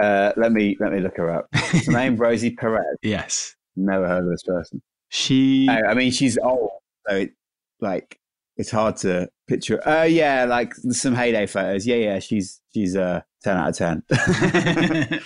[0.00, 1.46] Uh, let me let me look her up.
[1.54, 2.84] Her name Rosie Perez.
[3.02, 3.54] Yes.
[3.78, 4.82] Never heard of this person.
[5.08, 5.68] She.
[5.68, 6.70] I, I mean, she's old,
[7.08, 7.30] so it,
[7.80, 8.18] like
[8.56, 9.80] it's hard to picture.
[9.86, 11.86] Oh uh, yeah, like some heyday photos.
[11.86, 14.02] Yeah, yeah, she's she's uh ten out of ten.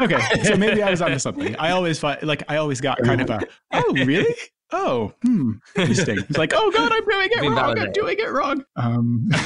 [0.00, 1.56] okay, so maybe I was onto something.
[1.56, 3.40] I always thought, like, I always got kind of a,
[3.72, 4.34] oh really?
[4.72, 6.18] Oh, hmm, interesting.
[6.18, 7.78] It's like, oh god, I'm doing it wrong.
[7.78, 8.64] I'm doing it wrong.
[8.76, 9.28] Um.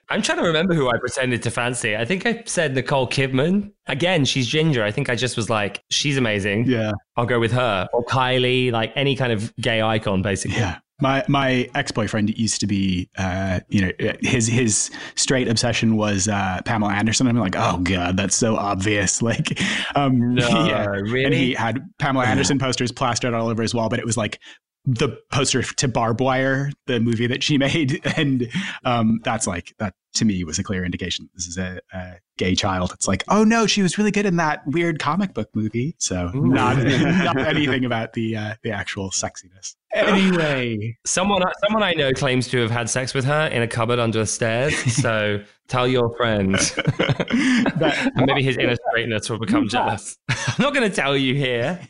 [0.08, 1.96] I'm trying to remember who I pretended to fancy.
[1.96, 3.72] I think I said Nicole Kidman.
[3.86, 4.82] Again, she's ginger.
[4.82, 6.66] I think I just was like, she's amazing.
[6.66, 10.58] Yeah, I'll go with her or Kylie, like any kind of gay icon, basically.
[10.58, 10.78] Yeah.
[11.00, 16.26] My my ex boyfriend used to be, uh, you know, his his straight obsession was
[16.26, 17.26] uh, Pamela Anderson.
[17.26, 19.20] I'm like, oh god, that's so obvious.
[19.26, 19.60] Like,
[19.96, 20.86] um, no, yeah.
[20.86, 21.24] really.
[21.24, 24.38] And he had Pamela Anderson posters plastered all over his wall, but it was like
[24.86, 28.48] the poster to Barb Wire, the movie that she made, and
[28.84, 32.54] um, that's like that to me was a clear indication this is a, a, gay
[32.54, 32.92] child.
[32.92, 35.94] It's like, oh no, she was really good in that weird comic book movie.
[35.98, 39.74] So not, not anything about the uh, the actual sexiness.
[39.94, 43.98] Anyway, someone someone I know claims to have had sex with her in a cupboard
[43.98, 44.76] under the stairs.
[45.00, 46.54] So tell your friend.
[46.54, 50.18] that, maybe his inner straightness will become jealous.
[50.28, 51.80] I'm not going to tell you here.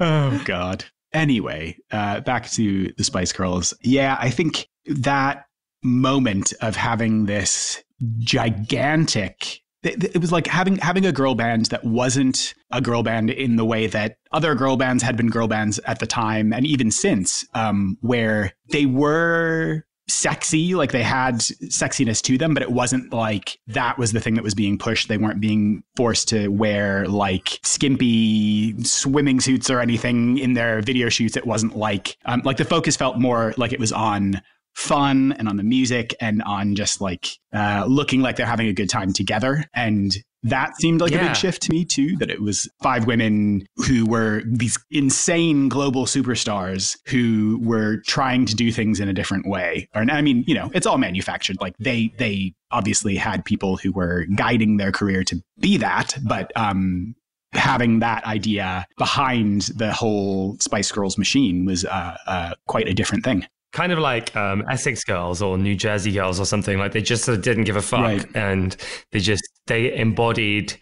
[0.00, 0.84] oh God.
[1.12, 3.72] Anyway, uh, back to the Spice Girls.
[3.82, 5.45] Yeah, I think that
[5.86, 7.82] moment of having this
[8.18, 13.56] gigantic it was like having having a girl band that wasn't a girl band in
[13.56, 16.90] the way that other girl bands had been girl bands at the time and even
[16.90, 23.12] since um, where they were sexy like they had sexiness to them but it wasn't
[23.12, 25.08] like that was the thing that was being pushed.
[25.08, 31.08] They weren't being forced to wear like skimpy swimming suits or anything in their video
[31.08, 31.36] shoots.
[31.36, 34.40] It wasn't like um, like the focus felt more like it was on
[34.76, 38.74] fun and on the music and on just like uh, looking like they're having a
[38.74, 39.64] good time together.
[39.74, 41.24] And that seemed like yeah.
[41.24, 45.70] a big shift to me too that it was five women who were these insane
[45.70, 50.44] global superstars who were trying to do things in a different way or i mean
[50.46, 54.92] you know it's all manufactured like they they obviously had people who were guiding their
[54.92, 57.14] career to be that but um
[57.52, 63.24] having that idea behind the whole Spice Girls machine was uh, uh, quite a different
[63.24, 66.78] thing kind of like um, Essex Girls or New Jersey Girls or something.
[66.78, 68.26] Like they just sort of didn't give a fuck, right.
[68.34, 68.74] and
[69.12, 70.74] they just they embodied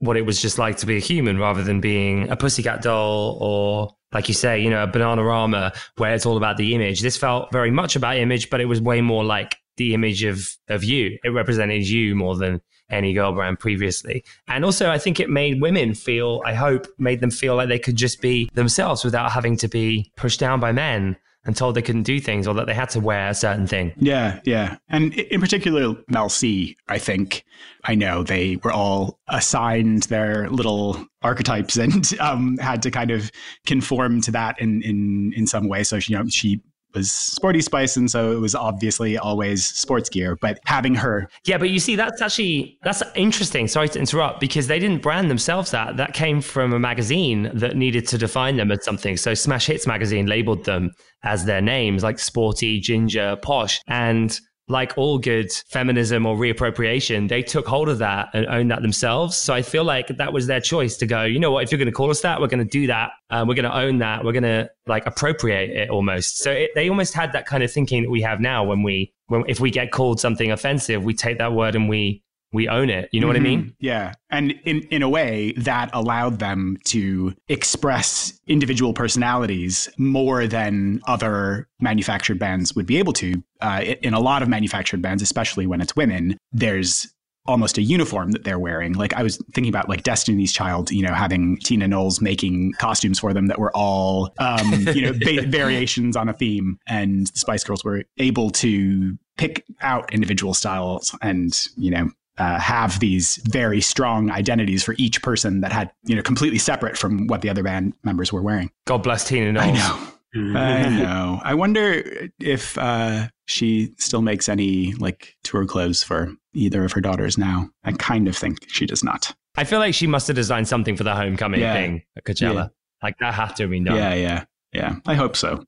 [0.00, 3.38] what it was just like to be a human rather than being a pussycat doll
[3.40, 7.00] or like you say, you know, a Bananarama where it's all about the image.
[7.00, 10.44] This felt very much about image, but it was way more like the image of
[10.68, 11.16] of you.
[11.22, 14.24] It represented you more than any girl brand previously.
[14.48, 17.78] And also I think it made women feel, I hope, made them feel like they
[17.78, 21.82] could just be themselves without having to be pushed down by men and told they
[21.82, 23.92] couldn't do things or that they had to wear a certain thing.
[23.96, 24.76] Yeah, yeah.
[24.88, 27.44] And in particular, Mel C, I think,
[27.84, 33.30] I know they were all assigned their little archetypes and um, had to kind of
[33.66, 35.82] conform to that in, in, in some way.
[35.82, 36.60] So, you know, she
[36.94, 40.36] was Sporty Spice, and so it was obviously always sports gear.
[40.36, 43.68] But having her, yeah, but you see, that's actually that's interesting.
[43.68, 45.96] Sorry to interrupt, because they didn't brand themselves that.
[45.96, 49.16] That came from a magazine that needed to define them as something.
[49.16, 50.90] So Smash Hits magazine labeled them
[51.22, 54.38] as their names, like Sporty, Ginger, Posh, and
[54.72, 59.36] like all good feminism or reappropriation, they took hold of that and owned that themselves.
[59.36, 61.78] So I feel like that was their choice to go, you know what, if you're
[61.78, 63.10] going to call us that, we're going to do that.
[63.30, 64.24] Um, we're going to own that.
[64.24, 66.38] We're going to like appropriate it almost.
[66.38, 69.12] So it, they almost had that kind of thinking that we have now when we,
[69.28, 72.90] when, if we get called something offensive, we take that word and we we own
[72.90, 73.08] it.
[73.12, 73.28] You know mm-hmm.
[73.28, 73.60] what I mean?
[73.60, 73.70] Mm-hmm.
[73.80, 74.12] Yeah.
[74.30, 81.68] And in, in a way, that allowed them to express individual personalities more than other
[81.80, 83.42] manufactured bands would be able to.
[83.60, 87.12] Uh, in a lot of manufactured bands, especially when it's women, there's
[87.46, 88.92] almost a uniform that they're wearing.
[88.92, 93.18] Like I was thinking about like Destiny's Child, you know, having Tina Knowles making costumes
[93.18, 96.78] for them that were all, um, you know, ba- variations on a theme.
[96.86, 102.58] And the Spice Girls were able to pick out individual styles and, you know, uh,
[102.58, 107.26] have these very strong identities for each person that had, you know, completely separate from
[107.26, 108.70] what the other band members were wearing.
[108.86, 109.66] God bless Tina Knowles.
[109.66, 110.08] I know.
[110.34, 111.40] I know.
[111.44, 117.02] I wonder if uh, she still makes any like tour clothes for either of her
[117.02, 117.68] daughters now.
[117.84, 119.34] I kind of think she does not.
[119.56, 121.74] I feel like she must have designed something for the homecoming yeah.
[121.74, 122.54] thing at Coachella.
[122.54, 122.68] Yeah.
[123.02, 123.96] Like that had to have been done.
[123.96, 124.94] Yeah, yeah, yeah.
[125.06, 125.64] I hope so.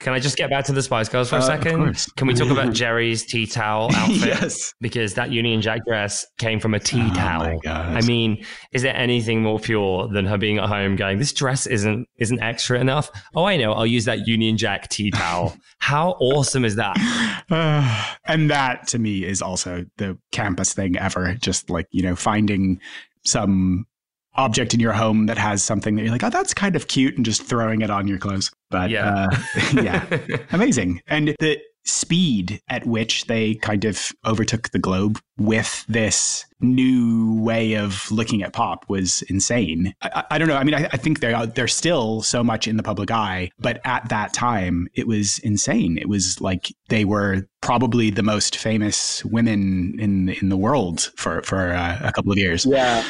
[0.00, 2.06] Can I just get back to the Spice Girls for a uh, second?
[2.16, 4.28] Can we talk about Geri's tea towel outfit?
[4.28, 4.72] yes.
[4.80, 7.60] Because that Union Jack dress came from a tea oh towel.
[7.66, 11.66] I mean, is there anything more pure than her being at home going, this dress
[11.66, 13.10] isn't isn't extra enough?
[13.34, 13.74] Oh, I know.
[13.74, 15.54] I'll use that Union Jack tea towel.
[15.80, 16.96] How awesome is that?
[17.50, 21.34] Uh, and that to me is also the campus thing ever.
[21.40, 22.78] Just like, you know, finding
[23.24, 23.86] some
[24.34, 27.16] object in your home that has something that you're like, oh, that's kind of cute,
[27.16, 28.50] and just throwing it on your clothes.
[28.70, 29.36] But yeah, uh,
[29.82, 30.06] yeah,
[30.52, 31.02] amazing.
[31.06, 37.74] And the speed at which they kind of overtook the globe with this new way
[37.74, 39.94] of looking at pop was insane.
[40.02, 40.56] I, I don't know.
[40.56, 43.80] I mean, I, I, think they're they're still so much in the public eye, but
[43.84, 45.96] at that time, it was insane.
[45.96, 51.42] It was like they were probably the most famous women in in the world for
[51.42, 52.66] for uh, a couple of years.
[52.66, 53.04] Yeah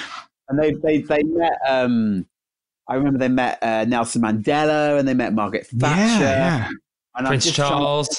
[0.51, 1.59] and they they they met.
[1.67, 2.27] Um,
[2.89, 6.25] I remember they met uh, Nelson Mandela and they met Margaret Thatcher.
[6.25, 6.69] Yeah, yeah.
[7.15, 8.09] And Prince Charles.
[8.09, 8.17] To,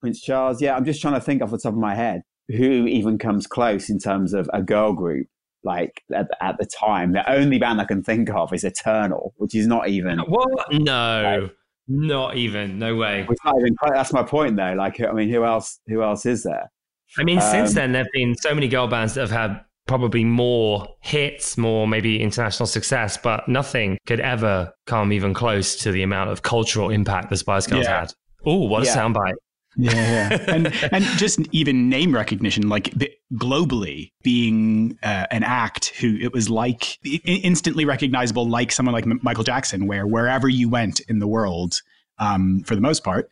[0.00, 0.62] Prince Charles.
[0.62, 3.46] Yeah, I'm just trying to think off the top of my head who even comes
[3.46, 5.26] close in terms of a girl group.
[5.62, 9.54] Like at, at the time, the only band I can think of is Eternal, which
[9.54, 10.18] is not even.
[10.20, 10.72] What?
[10.72, 11.40] No.
[11.42, 11.54] Like,
[11.88, 12.78] not even.
[12.78, 13.26] No way.
[13.26, 14.74] Even, that's my point, though.
[14.74, 15.80] Like, I mean, who else?
[15.88, 16.70] Who else is there?
[17.18, 20.22] I mean, um, since then, there've been so many girl bands that have had probably
[20.22, 26.02] more hits, more maybe international success, but nothing could ever come even close to the
[26.02, 28.00] amount of cultural impact the Spice Girls yeah.
[28.00, 28.14] had.
[28.46, 28.92] Oh, what yeah.
[28.92, 29.34] a soundbite.
[29.76, 29.92] yeah,
[30.30, 30.44] yeah.
[30.48, 32.94] and and just even name recognition, like
[33.34, 39.44] globally, being uh, an act who it was like instantly recognizable, like someone like Michael
[39.44, 41.80] Jackson, where wherever you went in the world,
[42.18, 43.30] um, for the most part,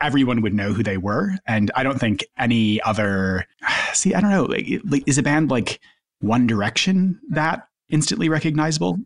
[0.00, 1.36] everyone would know who they were.
[1.46, 3.46] And I don't think any other,
[3.92, 4.66] see, I don't know, like,
[5.06, 5.80] is a band like
[6.20, 8.98] One Direction that instantly recognizable?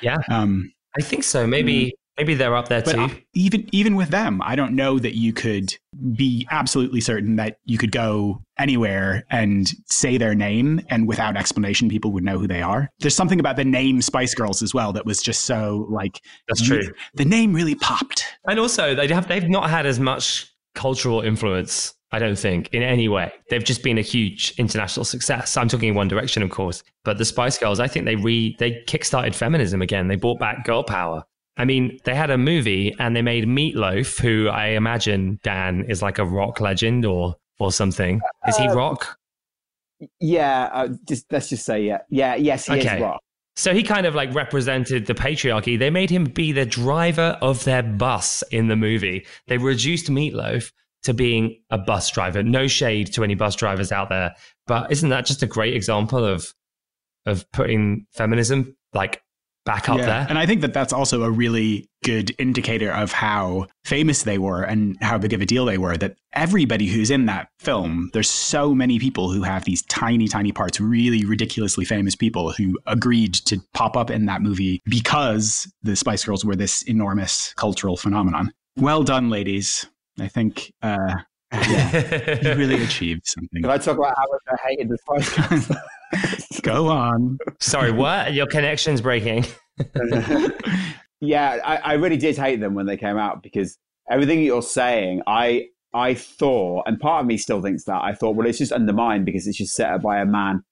[0.00, 0.18] Yeah.
[0.30, 1.46] Um, I think so.
[1.46, 1.92] Maybe, mm.
[2.16, 3.00] Maybe they're up there too.
[3.00, 5.74] Uh, even, even with them, I don't know that you could
[6.14, 11.88] be absolutely certain that you could go anywhere and say their name and without explanation
[11.88, 14.92] people would know who they are there's something about the name spice girls as well
[14.92, 16.82] that was just so like that's true
[17.14, 21.94] the name really popped and also they have they've not had as much cultural influence
[22.12, 23.32] I don't think in any way.
[23.50, 25.56] They've just been a huge international success.
[25.56, 28.54] I'm talking in One Direction, of course, but the Spice Girls, I think they re
[28.58, 30.06] they kickstarted feminism again.
[30.06, 31.24] They brought back girl power.
[31.56, 36.02] I mean, they had a movie and they made Meatloaf, who I imagine Dan is
[36.02, 38.20] like a rock legend or or something.
[38.46, 39.18] Is he uh, rock?
[40.20, 42.96] Yeah, uh, just let's just say yeah, yeah, yes, he okay.
[42.96, 43.20] is rock.
[43.56, 45.78] So he kind of like represented the patriarchy.
[45.78, 49.26] They made him be the driver of their bus in the movie.
[49.46, 50.70] They reduced Meatloaf
[51.04, 52.42] to being a bus driver.
[52.42, 54.34] No shade to any bus drivers out there,
[54.66, 56.52] but isn't that just a great example of
[57.24, 59.22] of putting feminism like
[59.66, 60.06] back up yeah.
[60.06, 60.26] there.
[60.30, 64.62] And I think that that's also a really good indicator of how famous they were
[64.62, 65.98] and how big of a deal they were.
[65.98, 70.52] That everybody who's in that film, there's so many people who have these tiny, tiny
[70.52, 75.96] parts, really ridiculously famous people who agreed to pop up in that movie because the
[75.96, 78.52] Spice Girls were this enormous cultural phenomenon.
[78.76, 79.86] Well done, ladies.
[80.18, 81.16] I think uh,
[81.52, 83.62] yeah, you really achieved something.
[83.62, 86.60] Can I talk about how much I hated the Spice Girls?
[86.62, 87.38] Go on.
[87.60, 88.34] Sorry, what?
[88.34, 89.44] Your connection's breaking.
[91.20, 93.78] yeah, I, I really did hate them when they came out because
[94.10, 98.36] everything you're saying, I I thought, and part of me still thinks that I thought,
[98.36, 100.62] well, it's just undermined because it's just set up by a man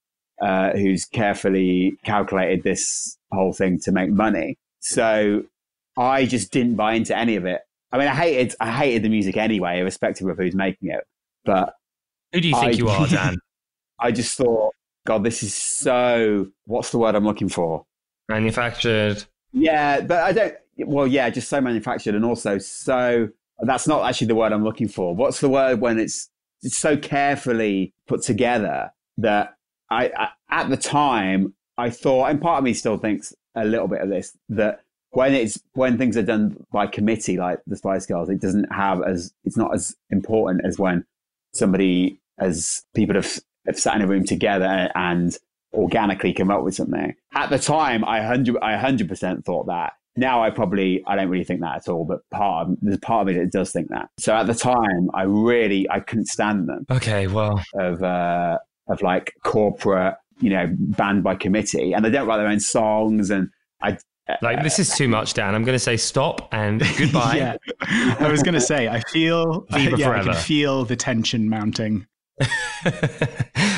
[0.41, 4.57] uh, who's carefully calculated this whole thing to make money.
[4.81, 5.43] So
[5.97, 7.61] I just didn't buy into any of it.
[7.91, 11.03] I mean, I hated I hated the music anyway, irrespective of who's making it.
[11.45, 11.73] But
[12.33, 13.37] who do you think I, you are, Dan?
[13.99, 14.73] I just thought
[15.05, 16.47] God, this is so.
[16.65, 17.85] What's the word I'm looking for?
[18.27, 19.23] Manufactured.
[19.53, 20.55] Yeah, but I don't.
[20.79, 23.29] Well, yeah, just so manufactured, and also so.
[23.59, 25.15] That's not actually the word I'm looking for.
[25.15, 26.29] What's the word when it's,
[26.61, 29.55] it's so carefully put together that
[29.89, 33.87] I, I at the time I thought, and part of me still thinks a little
[33.87, 34.81] bit of this that
[35.15, 39.01] when it's when things are done by committee like the Spice Girls, it doesn't have
[39.01, 41.05] as it's not as important as when
[41.53, 45.37] somebody as people have have sat in a room together and
[45.73, 47.15] organically come up with something.
[47.33, 49.93] At the time, I hundred I hundred percent thought that.
[50.17, 53.21] Now I probably I don't really think that at all, but part of, there's part
[53.21, 54.09] of me that does think that.
[54.19, 56.85] So at the time, I really I couldn't stand them.
[56.91, 58.57] Okay, well, of uh,
[58.89, 63.29] of like corporate, you know, banned by committee, and they don't write their own songs,
[63.29, 63.49] and
[63.81, 63.97] I
[64.41, 65.55] like this is too much, Dan.
[65.55, 67.37] I'm going to say stop and goodbye.
[67.37, 67.57] yeah,
[68.19, 72.07] I was going to say I feel yeah, I can feel the tension mounting.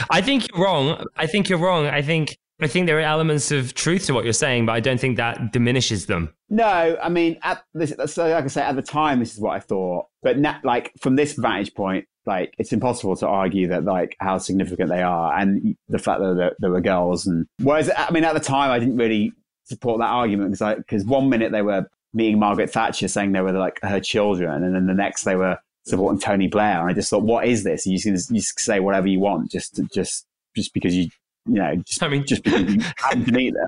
[0.10, 1.06] I think you're wrong.
[1.16, 1.86] I think you're wrong.
[1.88, 4.80] I think I think there are elements of truth to what you're saying, but I
[4.80, 6.34] don't think that diminishes them.
[6.50, 9.56] No, I mean, at this, so like I say, at the time, this is what
[9.56, 10.08] I thought.
[10.24, 14.40] But now, like from this vantage point, like it's impossible to argue that like how
[14.40, 17.28] significant they are and the fact that there, there were girls.
[17.28, 19.34] And whereas, I mean, at the time, I didn't really
[19.68, 23.52] support that argument because because one minute they were meeting Margaret Thatcher saying they were
[23.52, 26.82] like her children, and then the next they were supporting Tony Blair.
[26.82, 27.86] And I just thought, what is this?
[27.86, 31.10] You can you say whatever you want, just just just because you
[31.48, 33.68] you know, just, I mean, just because you happen to meet them.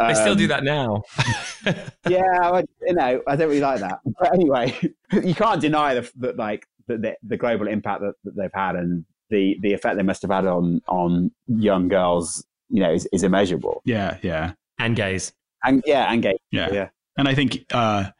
[0.00, 1.02] Um, I still do that now.
[2.08, 3.98] yeah, I, you know, I don't really like that.
[4.18, 4.78] But anyway,
[5.12, 9.04] you can't deny the, the like the, the, global impact that, that, they've had and
[9.30, 12.44] the the effect they must have had on on young girls.
[12.70, 13.82] You know, is, is immeasurable.
[13.84, 14.52] Yeah, yeah,
[14.84, 15.32] and gays,
[15.64, 16.38] and yeah, and gays.
[16.50, 16.88] Yeah, yeah.
[17.16, 18.10] And I think, uh,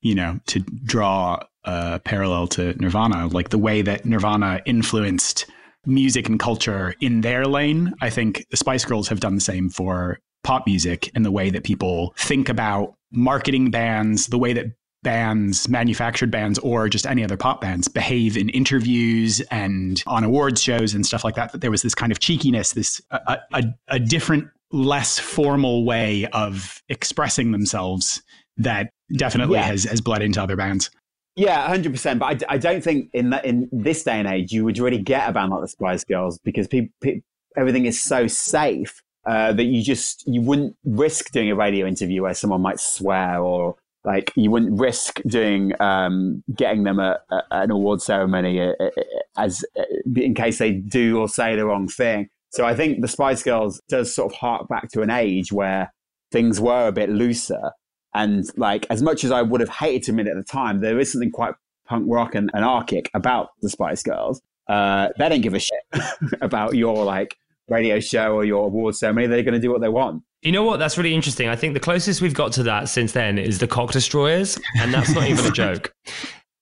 [0.00, 5.46] you know, to draw a parallel to Nirvana, like the way that Nirvana influenced
[5.86, 7.92] music and culture in their lane.
[8.00, 11.50] I think the Spice Girls have done the same for pop music in the way
[11.50, 14.66] that people think about marketing bands, the way that
[15.02, 20.62] bands, manufactured bands, or just any other pop bands behave in interviews and on awards
[20.62, 21.50] shows and stuff like that.
[21.52, 26.26] That there was this kind of cheekiness, this a, a, a different, less formal way
[26.32, 28.22] of expressing themselves
[28.56, 29.64] that definitely yeah.
[29.64, 30.90] has has bled into other bands.
[31.36, 32.20] Yeah, hundred percent.
[32.20, 34.98] But I, I don't think in that in this day and age you would really
[34.98, 37.20] get a band like the Spice Girls because people, pe-
[37.56, 42.22] everything is so safe uh, that you just you wouldn't risk doing a radio interview
[42.22, 47.42] where someone might swear or like you wouldn't risk doing um, getting them a, a,
[47.52, 48.90] an award ceremony uh, uh,
[49.36, 49.84] as uh,
[50.16, 52.28] in case they do or say the wrong thing.
[52.52, 55.92] So I think the Spice Girls does sort of hark back to an age where
[56.30, 57.72] things were a bit looser
[58.14, 60.98] and like, as much as I would have hated to admit at the time, there
[60.98, 61.54] is something quite
[61.86, 64.40] punk rock and anarchic about the Spice Girls.
[64.68, 65.82] Uh, they don't give a shit
[66.40, 67.36] about your like
[67.68, 69.26] radio show or your award ceremony.
[69.26, 70.22] They're going to do what they want.
[70.42, 70.78] You know what?
[70.78, 71.48] That's really interesting.
[71.48, 74.92] I think the closest we've got to that since then is the Cock Destroyers, and
[74.92, 75.94] that's not even a joke.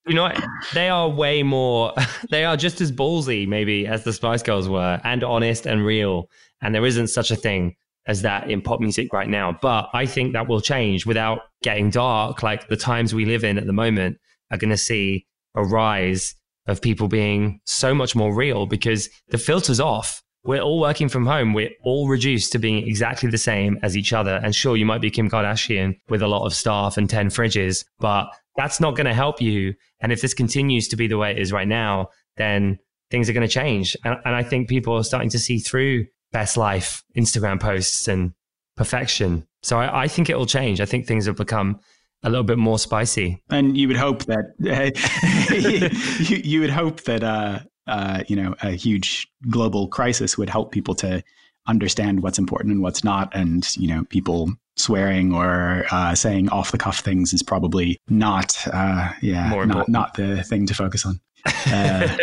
[0.07, 0.33] You know,
[0.73, 1.93] they are way more.
[2.31, 6.31] They are just as ballsy, maybe, as the Spice Girls were, and honest and real.
[6.63, 7.75] And there isn't such a thing
[8.07, 9.57] as that in pop music right now.
[9.61, 12.43] But I think that will change without getting dark.
[12.43, 14.19] Like the times we live in at the moment
[14.51, 16.35] are going to see a rise
[16.67, 20.23] of people being so much more real because the filter's off.
[20.45, 21.53] We're all working from home.
[21.53, 24.41] We're all reduced to being exactly the same as each other.
[24.43, 27.85] And sure, you might be Kim Kardashian with a lot of staff and 10 fridges,
[27.99, 28.31] but
[28.61, 29.75] that's not going to help you.
[30.01, 32.79] And if this continues to be the way it is right now, then
[33.11, 33.97] things are going to change.
[34.05, 38.35] And, and I think people are starting to see through best life Instagram posts and
[38.77, 39.47] perfection.
[39.63, 40.83] So I, I think it will change.
[40.83, 41.81] I think things have become
[42.23, 43.43] a little bit more spicy.
[43.49, 44.53] And you would hope that
[46.29, 50.71] you, you, would hope that uh, uh, you know a huge global crisis would help
[50.71, 51.25] people to
[51.67, 53.35] understand what's important and what's not.
[53.35, 58.57] And, you know, people swearing or uh, saying off the cuff things is probably not,
[58.73, 59.93] uh, yeah, More not, important.
[59.93, 61.21] not the thing to focus on.
[61.73, 62.17] Uh,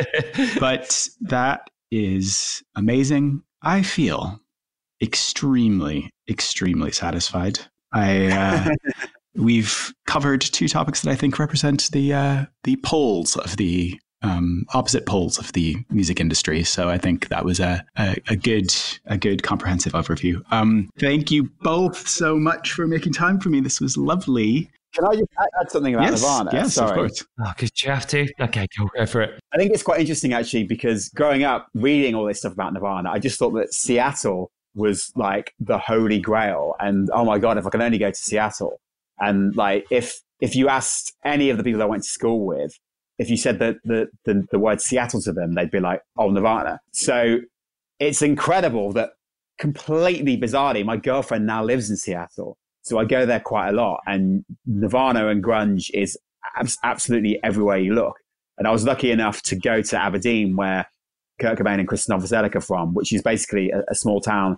[0.60, 3.42] but that is amazing.
[3.64, 4.40] I feel
[5.02, 7.60] extremely, extremely satisfied.
[7.94, 8.70] I uh,
[9.36, 14.66] we've covered two topics that I think represent the uh, the poles of the um,
[14.74, 16.64] opposite poles of the music industry.
[16.64, 18.74] So I think that was a, a, a good
[19.06, 20.42] a good comprehensive overview.
[20.52, 23.60] Um, thank you both so much for making time for me.
[23.60, 24.70] This was lovely.
[24.94, 26.50] Can I just add- add something about yes, Nirvana?
[26.54, 26.90] yes, Sorry.
[26.90, 27.26] of course.
[27.42, 28.28] oh, did you have to?
[28.42, 28.90] Okay, cool.
[28.96, 29.40] Go for it.
[29.54, 33.12] I think it's quite interesting actually because growing up reading all this stuff about Nirvana,
[33.12, 36.76] I just thought that Seattle was like the holy grail.
[36.80, 38.80] And oh my God, if I could only go to Seattle.
[39.20, 42.78] And like if if you asked any of the people I went to school with,
[43.20, 46.30] if you said the the, the, the word Seattle to them, they'd be like, oh
[46.30, 46.80] Nirvana.
[46.94, 47.38] So
[48.00, 49.12] it's incredible that
[49.58, 52.58] completely bizarrely, my girlfriend now lives in Seattle.
[52.84, 56.18] So I go there quite a lot and Nirvana and grunge is
[56.56, 58.16] abs- absolutely everywhere you look.
[58.58, 60.88] And I was lucky enough to go to Aberdeen, where
[61.40, 64.58] Kurt Cobain and Kristen Novoselic are from, which is basically a, a small town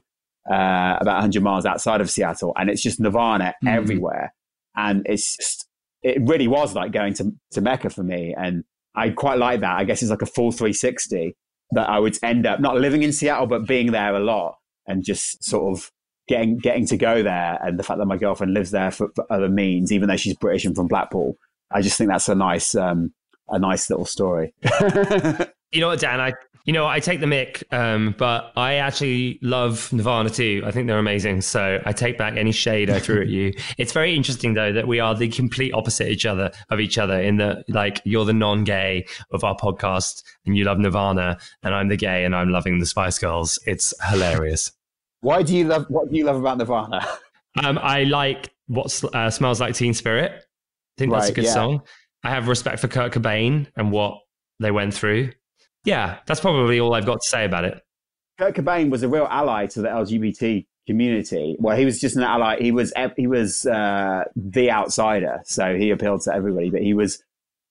[0.49, 3.69] uh, about 100 miles outside of Seattle, and it's just Nirvana Mhm.
[3.75, 4.33] everywhere.
[4.75, 5.67] And it's just,
[6.03, 8.33] it really was like going to, to Mecca for me.
[8.37, 8.63] And
[8.95, 9.77] I quite like that.
[9.77, 11.35] I guess it's like a full 360
[11.71, 15.03] that I would end up not living in Seattle, but being there a lot and
[15.03, 15.91] just sort of
[16.27, 17.59] getting getting to go there.
[17.61, 20.35] And the fact that my girlfriend lives there for, for other means, even though she's
[20.35, 21.37] British and from Blackpool,
[21.71, 23.13] I just think that's a nice um,
[23.49, 24.53] a nice little story.
[25.71, 26.19] You know what, Dan?
[26.19, 26.33] I
[26.65, 30.63] you know I take the mic, um, but I actually love Nirvana too.
[30.65, 31.41] I think they're amazing.
[31.41, 33.53] So I take back any shade I threw at you.
[33.77, 37.19] It's very interesting though that we are the complete opposite each other of each other.
[37.21, 41.87] In that, like, you're the non-gay of our podcast, and you love Nirvana, and I'm
[41.87, 43.57] the gay, and I'm loving the Spice Girls.
[43.65, 44.71] It's hilarious.
[45.21, 47.05] Why do you love what do you love about Nirvana?
[47.63, 50.31] Um, I like what uh, smells like Teen Spirit.
[50.31, 50.43] I
[50.97, 51.53] think that's a good yeah.
[51.53, 51.81] song.
[52.23, 54.19] I have respect for Kurt Cobain and what
[54.59, 55.31] they went through.
[55.85, 57.81] Yeah, that's probably all I've got to say about it.
[58.37, 61.55] Kurt Cobain was a real ally to the LGBT community.
[61.59, 62.59] Well, he was just an ally.
[62.59, 66.69] He was he was uh, the outsider, so he appealed to everybody.
[66.69, 67.21] But he was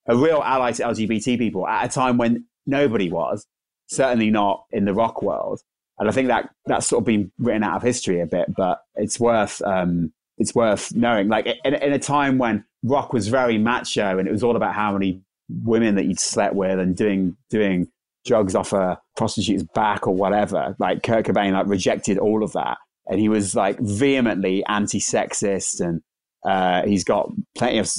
[0.06, 3.46] a real ally to LGBT people at a time when nobody was.
[3.88, 5.62] Certainly not in the rock world.
[5.98, 8.54] And I think that that's sort of been written out of history a bit.
[8.54, 11.28] But it's worth um, it's worth knowing.
[11.28, 14.74] Like in, in a time when rock was very macho and it was all about
[14.74, 17.88] how many women that you'd slept with and doing doing
[18.25, 20.77] drugs off a prostitute's back or whatever.
[20.79, 26.03] Like Kurt Cobain, like rejected all of that, and he was like vehemently anti-sexist, and
[26.45, 27.91] uh, he's got plenty of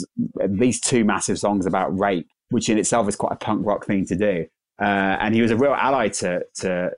[0.42, 3.86] at least two massive songs about rape, which in itself is quite a punk rock
[3.86, 4.46] thing to do.
[4.80, 6.92] Uh, and he was a real ally to to.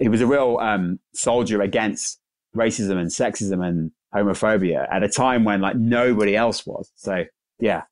[0.00, 2.18] He was a real um, soldier against
[2.56, 6.90] racism and sexism and homophobia at a time when like nobody else was.
[6.96, 7.24] So
[7.60, 7.82] yeah,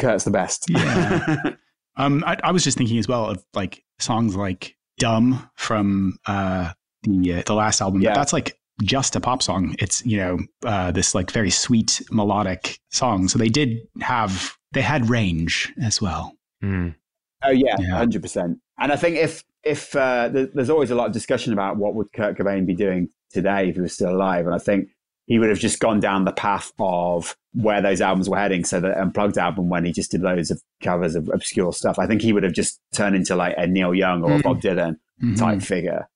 [0.00, 0.66] Kurt's the best.
[0.68, 1.36] Yeah.
[1.96, 6.72] Um, I, I was just thinking as well of like songs like "Dumb" from uh,
[7.02, 8.02] the uh, the last album.
[8.02, 8.10] Yeah.
[8.10, 9.74] But that's like just a pop song.
[9.78, 13.28] It's you know uh, this like very sweet melodic song.
[13.28, 16.36] So they did have they had range as well.
[16.62, 16.94] Mm.
[17.44, 17.96] Oh yeah, Yeah.
[17.96, 18.58] hundred percent.
[18.78, 21.94] And I think if if uh, th- there's always a lot of discussion about what
[21.94, 24.88] would Kurt Cobain be doing today if he was still alive, and I think
[25.26, 28.64] he would have just gone down the path of where those albums were heading.
[28.64, 32.06] So the unplugged album, when he just did loads of covers of obscure stuff, I
[32.06, 34.42] think he would have just turned into like a Neil Young or a Mm.
[34.42, 35.38] Bob Dylan Mhm.
[35.38, 36.08] type figure.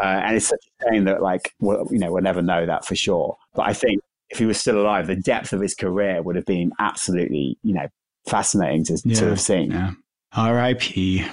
[0.00, 2.84] Uh, and it's such a shame that like we'll, you know we'll never know that
[2.84, 3.36] for sure.
[3.54, 6.46] But I think if he was still alive, the depth of his career would have
[6.46, 7.86] been absolutely you know
[8.26, 9.14] fascinating to, Yeah.
[9.20, 9.70] to have seen.
[9.72, 9.90] Yeah.
[10.32, 11.24] R.I.P.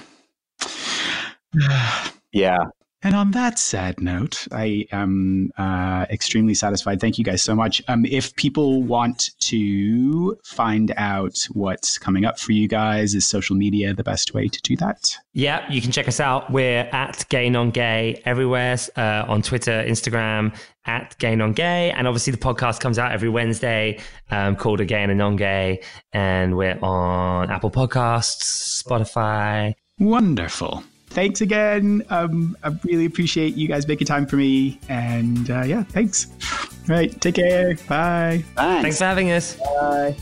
[2.32, 2.58] yeah.
[3.04, 7.00] And on that sad note, I am uh, extremely satisfied.
[7.00, 7.82] Thank you guys so much.
[7.88, 13.56] Um, if people want to find out what's coming up for you guys, is social
[13.56, 15.16] media the best way to do that?
[15.32, 16.52] Yeah, you can check us out.
[16.52, 21.90] We're at Gay Non Gay everywhere uh, on Twitter, Instagram, at Gay Non Gay.
[21.90, 23.98] And obviously, the podcast comes out every Wednesday
[24.30, 25.82] um, called A Gay and a Non Gay.
[26.12, 29.74] And we're on Apple Podcasts, Spotify.
[29.98, 30.84] Wonderful.
[31.12, 32.02] Thanks again.
[32.08, 34.80] Um, I really appreciate you guys making time for me.
[34.88, 36.26] And uh, yeah, thanks.
[36.88, 37.74] All right, take care.
[37.88, 38.42] Bye.
[38.54, 38.82] Thanks.
[38.82, 39.56] Thanks for having us.
[39.56, 40.16] Bye.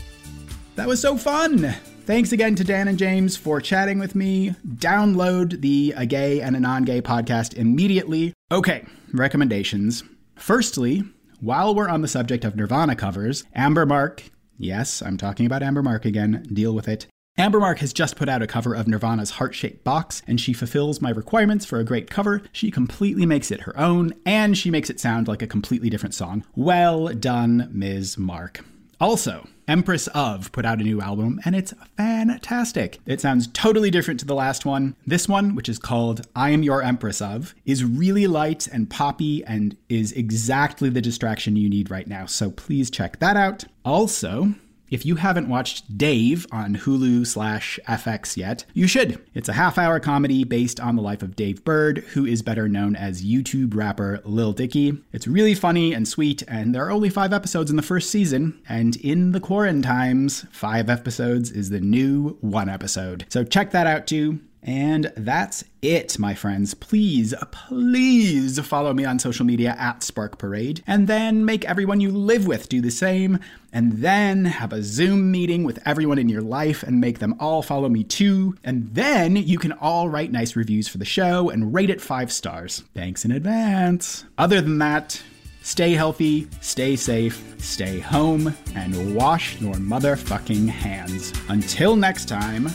[0.75, 1.73] That was so fun.
[2.05, 4.53] Thanks again to Dan and James for chatting with me.
[4.67, 8.33] Download the A Gay and a Non Gay podcast immediately.
[8.51, 10.03] Okay, recommendations.
[10.35, 11.03] Firstly,
[11.39, 14.23] while we're on the subject of Nirvana covers, Amber Mark,
[14.57, 17.07] yes, I'm talking about Amber Mark again, deal with it,
[17.37, 20.51] Amber Mark has just put out a cover of Nirvana's Heart Shaped Box, and she
[20.51, 22.43] fulfills my requirements for a great cover.
[22.51, 26.13] She completely makes it her own, and she makes it sound like a completely different
[26.13, 26.43] song.
[26.55, 28.17] Well done, Ms.
[28.17, 28.65] Mark.
[28.99, 32.99] Also, Empress of put out a new album, and it's fantastic.
[33.05, 34.97] It sounds totally different to the last one.
[35.07, 39.43] This one, which is called I Am Your Empress of, is really light and poppy
[39.45, 42.25] and is exactly the distraction you need right now.
[42.25, 43.63] So please check that out.
[43.85, 44.53] Also,
[44.91, 49.23] if you haven't watched Dave on Hulu slash FX yet, you should.
[49.33, 52.67] It's a half hour comedy based on the life of Dave Burd, who is better
[52.67, 55.01] known as YouTube rapper Lil Dicky.
[55.13, 58.61] It's really funny and sweet, and there are only five episodes in the first season,
[58.67, 63.25] and in the quarantimes, five episodes is the new one episode.
[63.29, 64.41] So check that out too.
[64.63, 66.73] And that's it, my friends.
[66.73, 72.11] Please, please follow me on social media at Spark Parade, and then make everyone you
[72.11, 73.39] live with do the same,
[73.73, 77.63] and then have a Zoom meeting with everyone in your life and make them all
[77.63, 78.55] follow me too.
[78.63, 82.31] And then you can all write nice reviews for the show and rate it five
[82.31, 82.83] stars.
[82.93, 84.25] Thanks in advance.
[84.37, 85.21] Other than that,
[85.63, 91.31] Stay healthy, stay safe, stay home, and wash your motherfucking hands.
[91.49, 92.69] Until next time,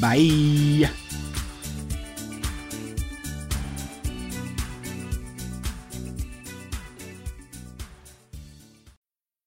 [0.00, 0.90] bye.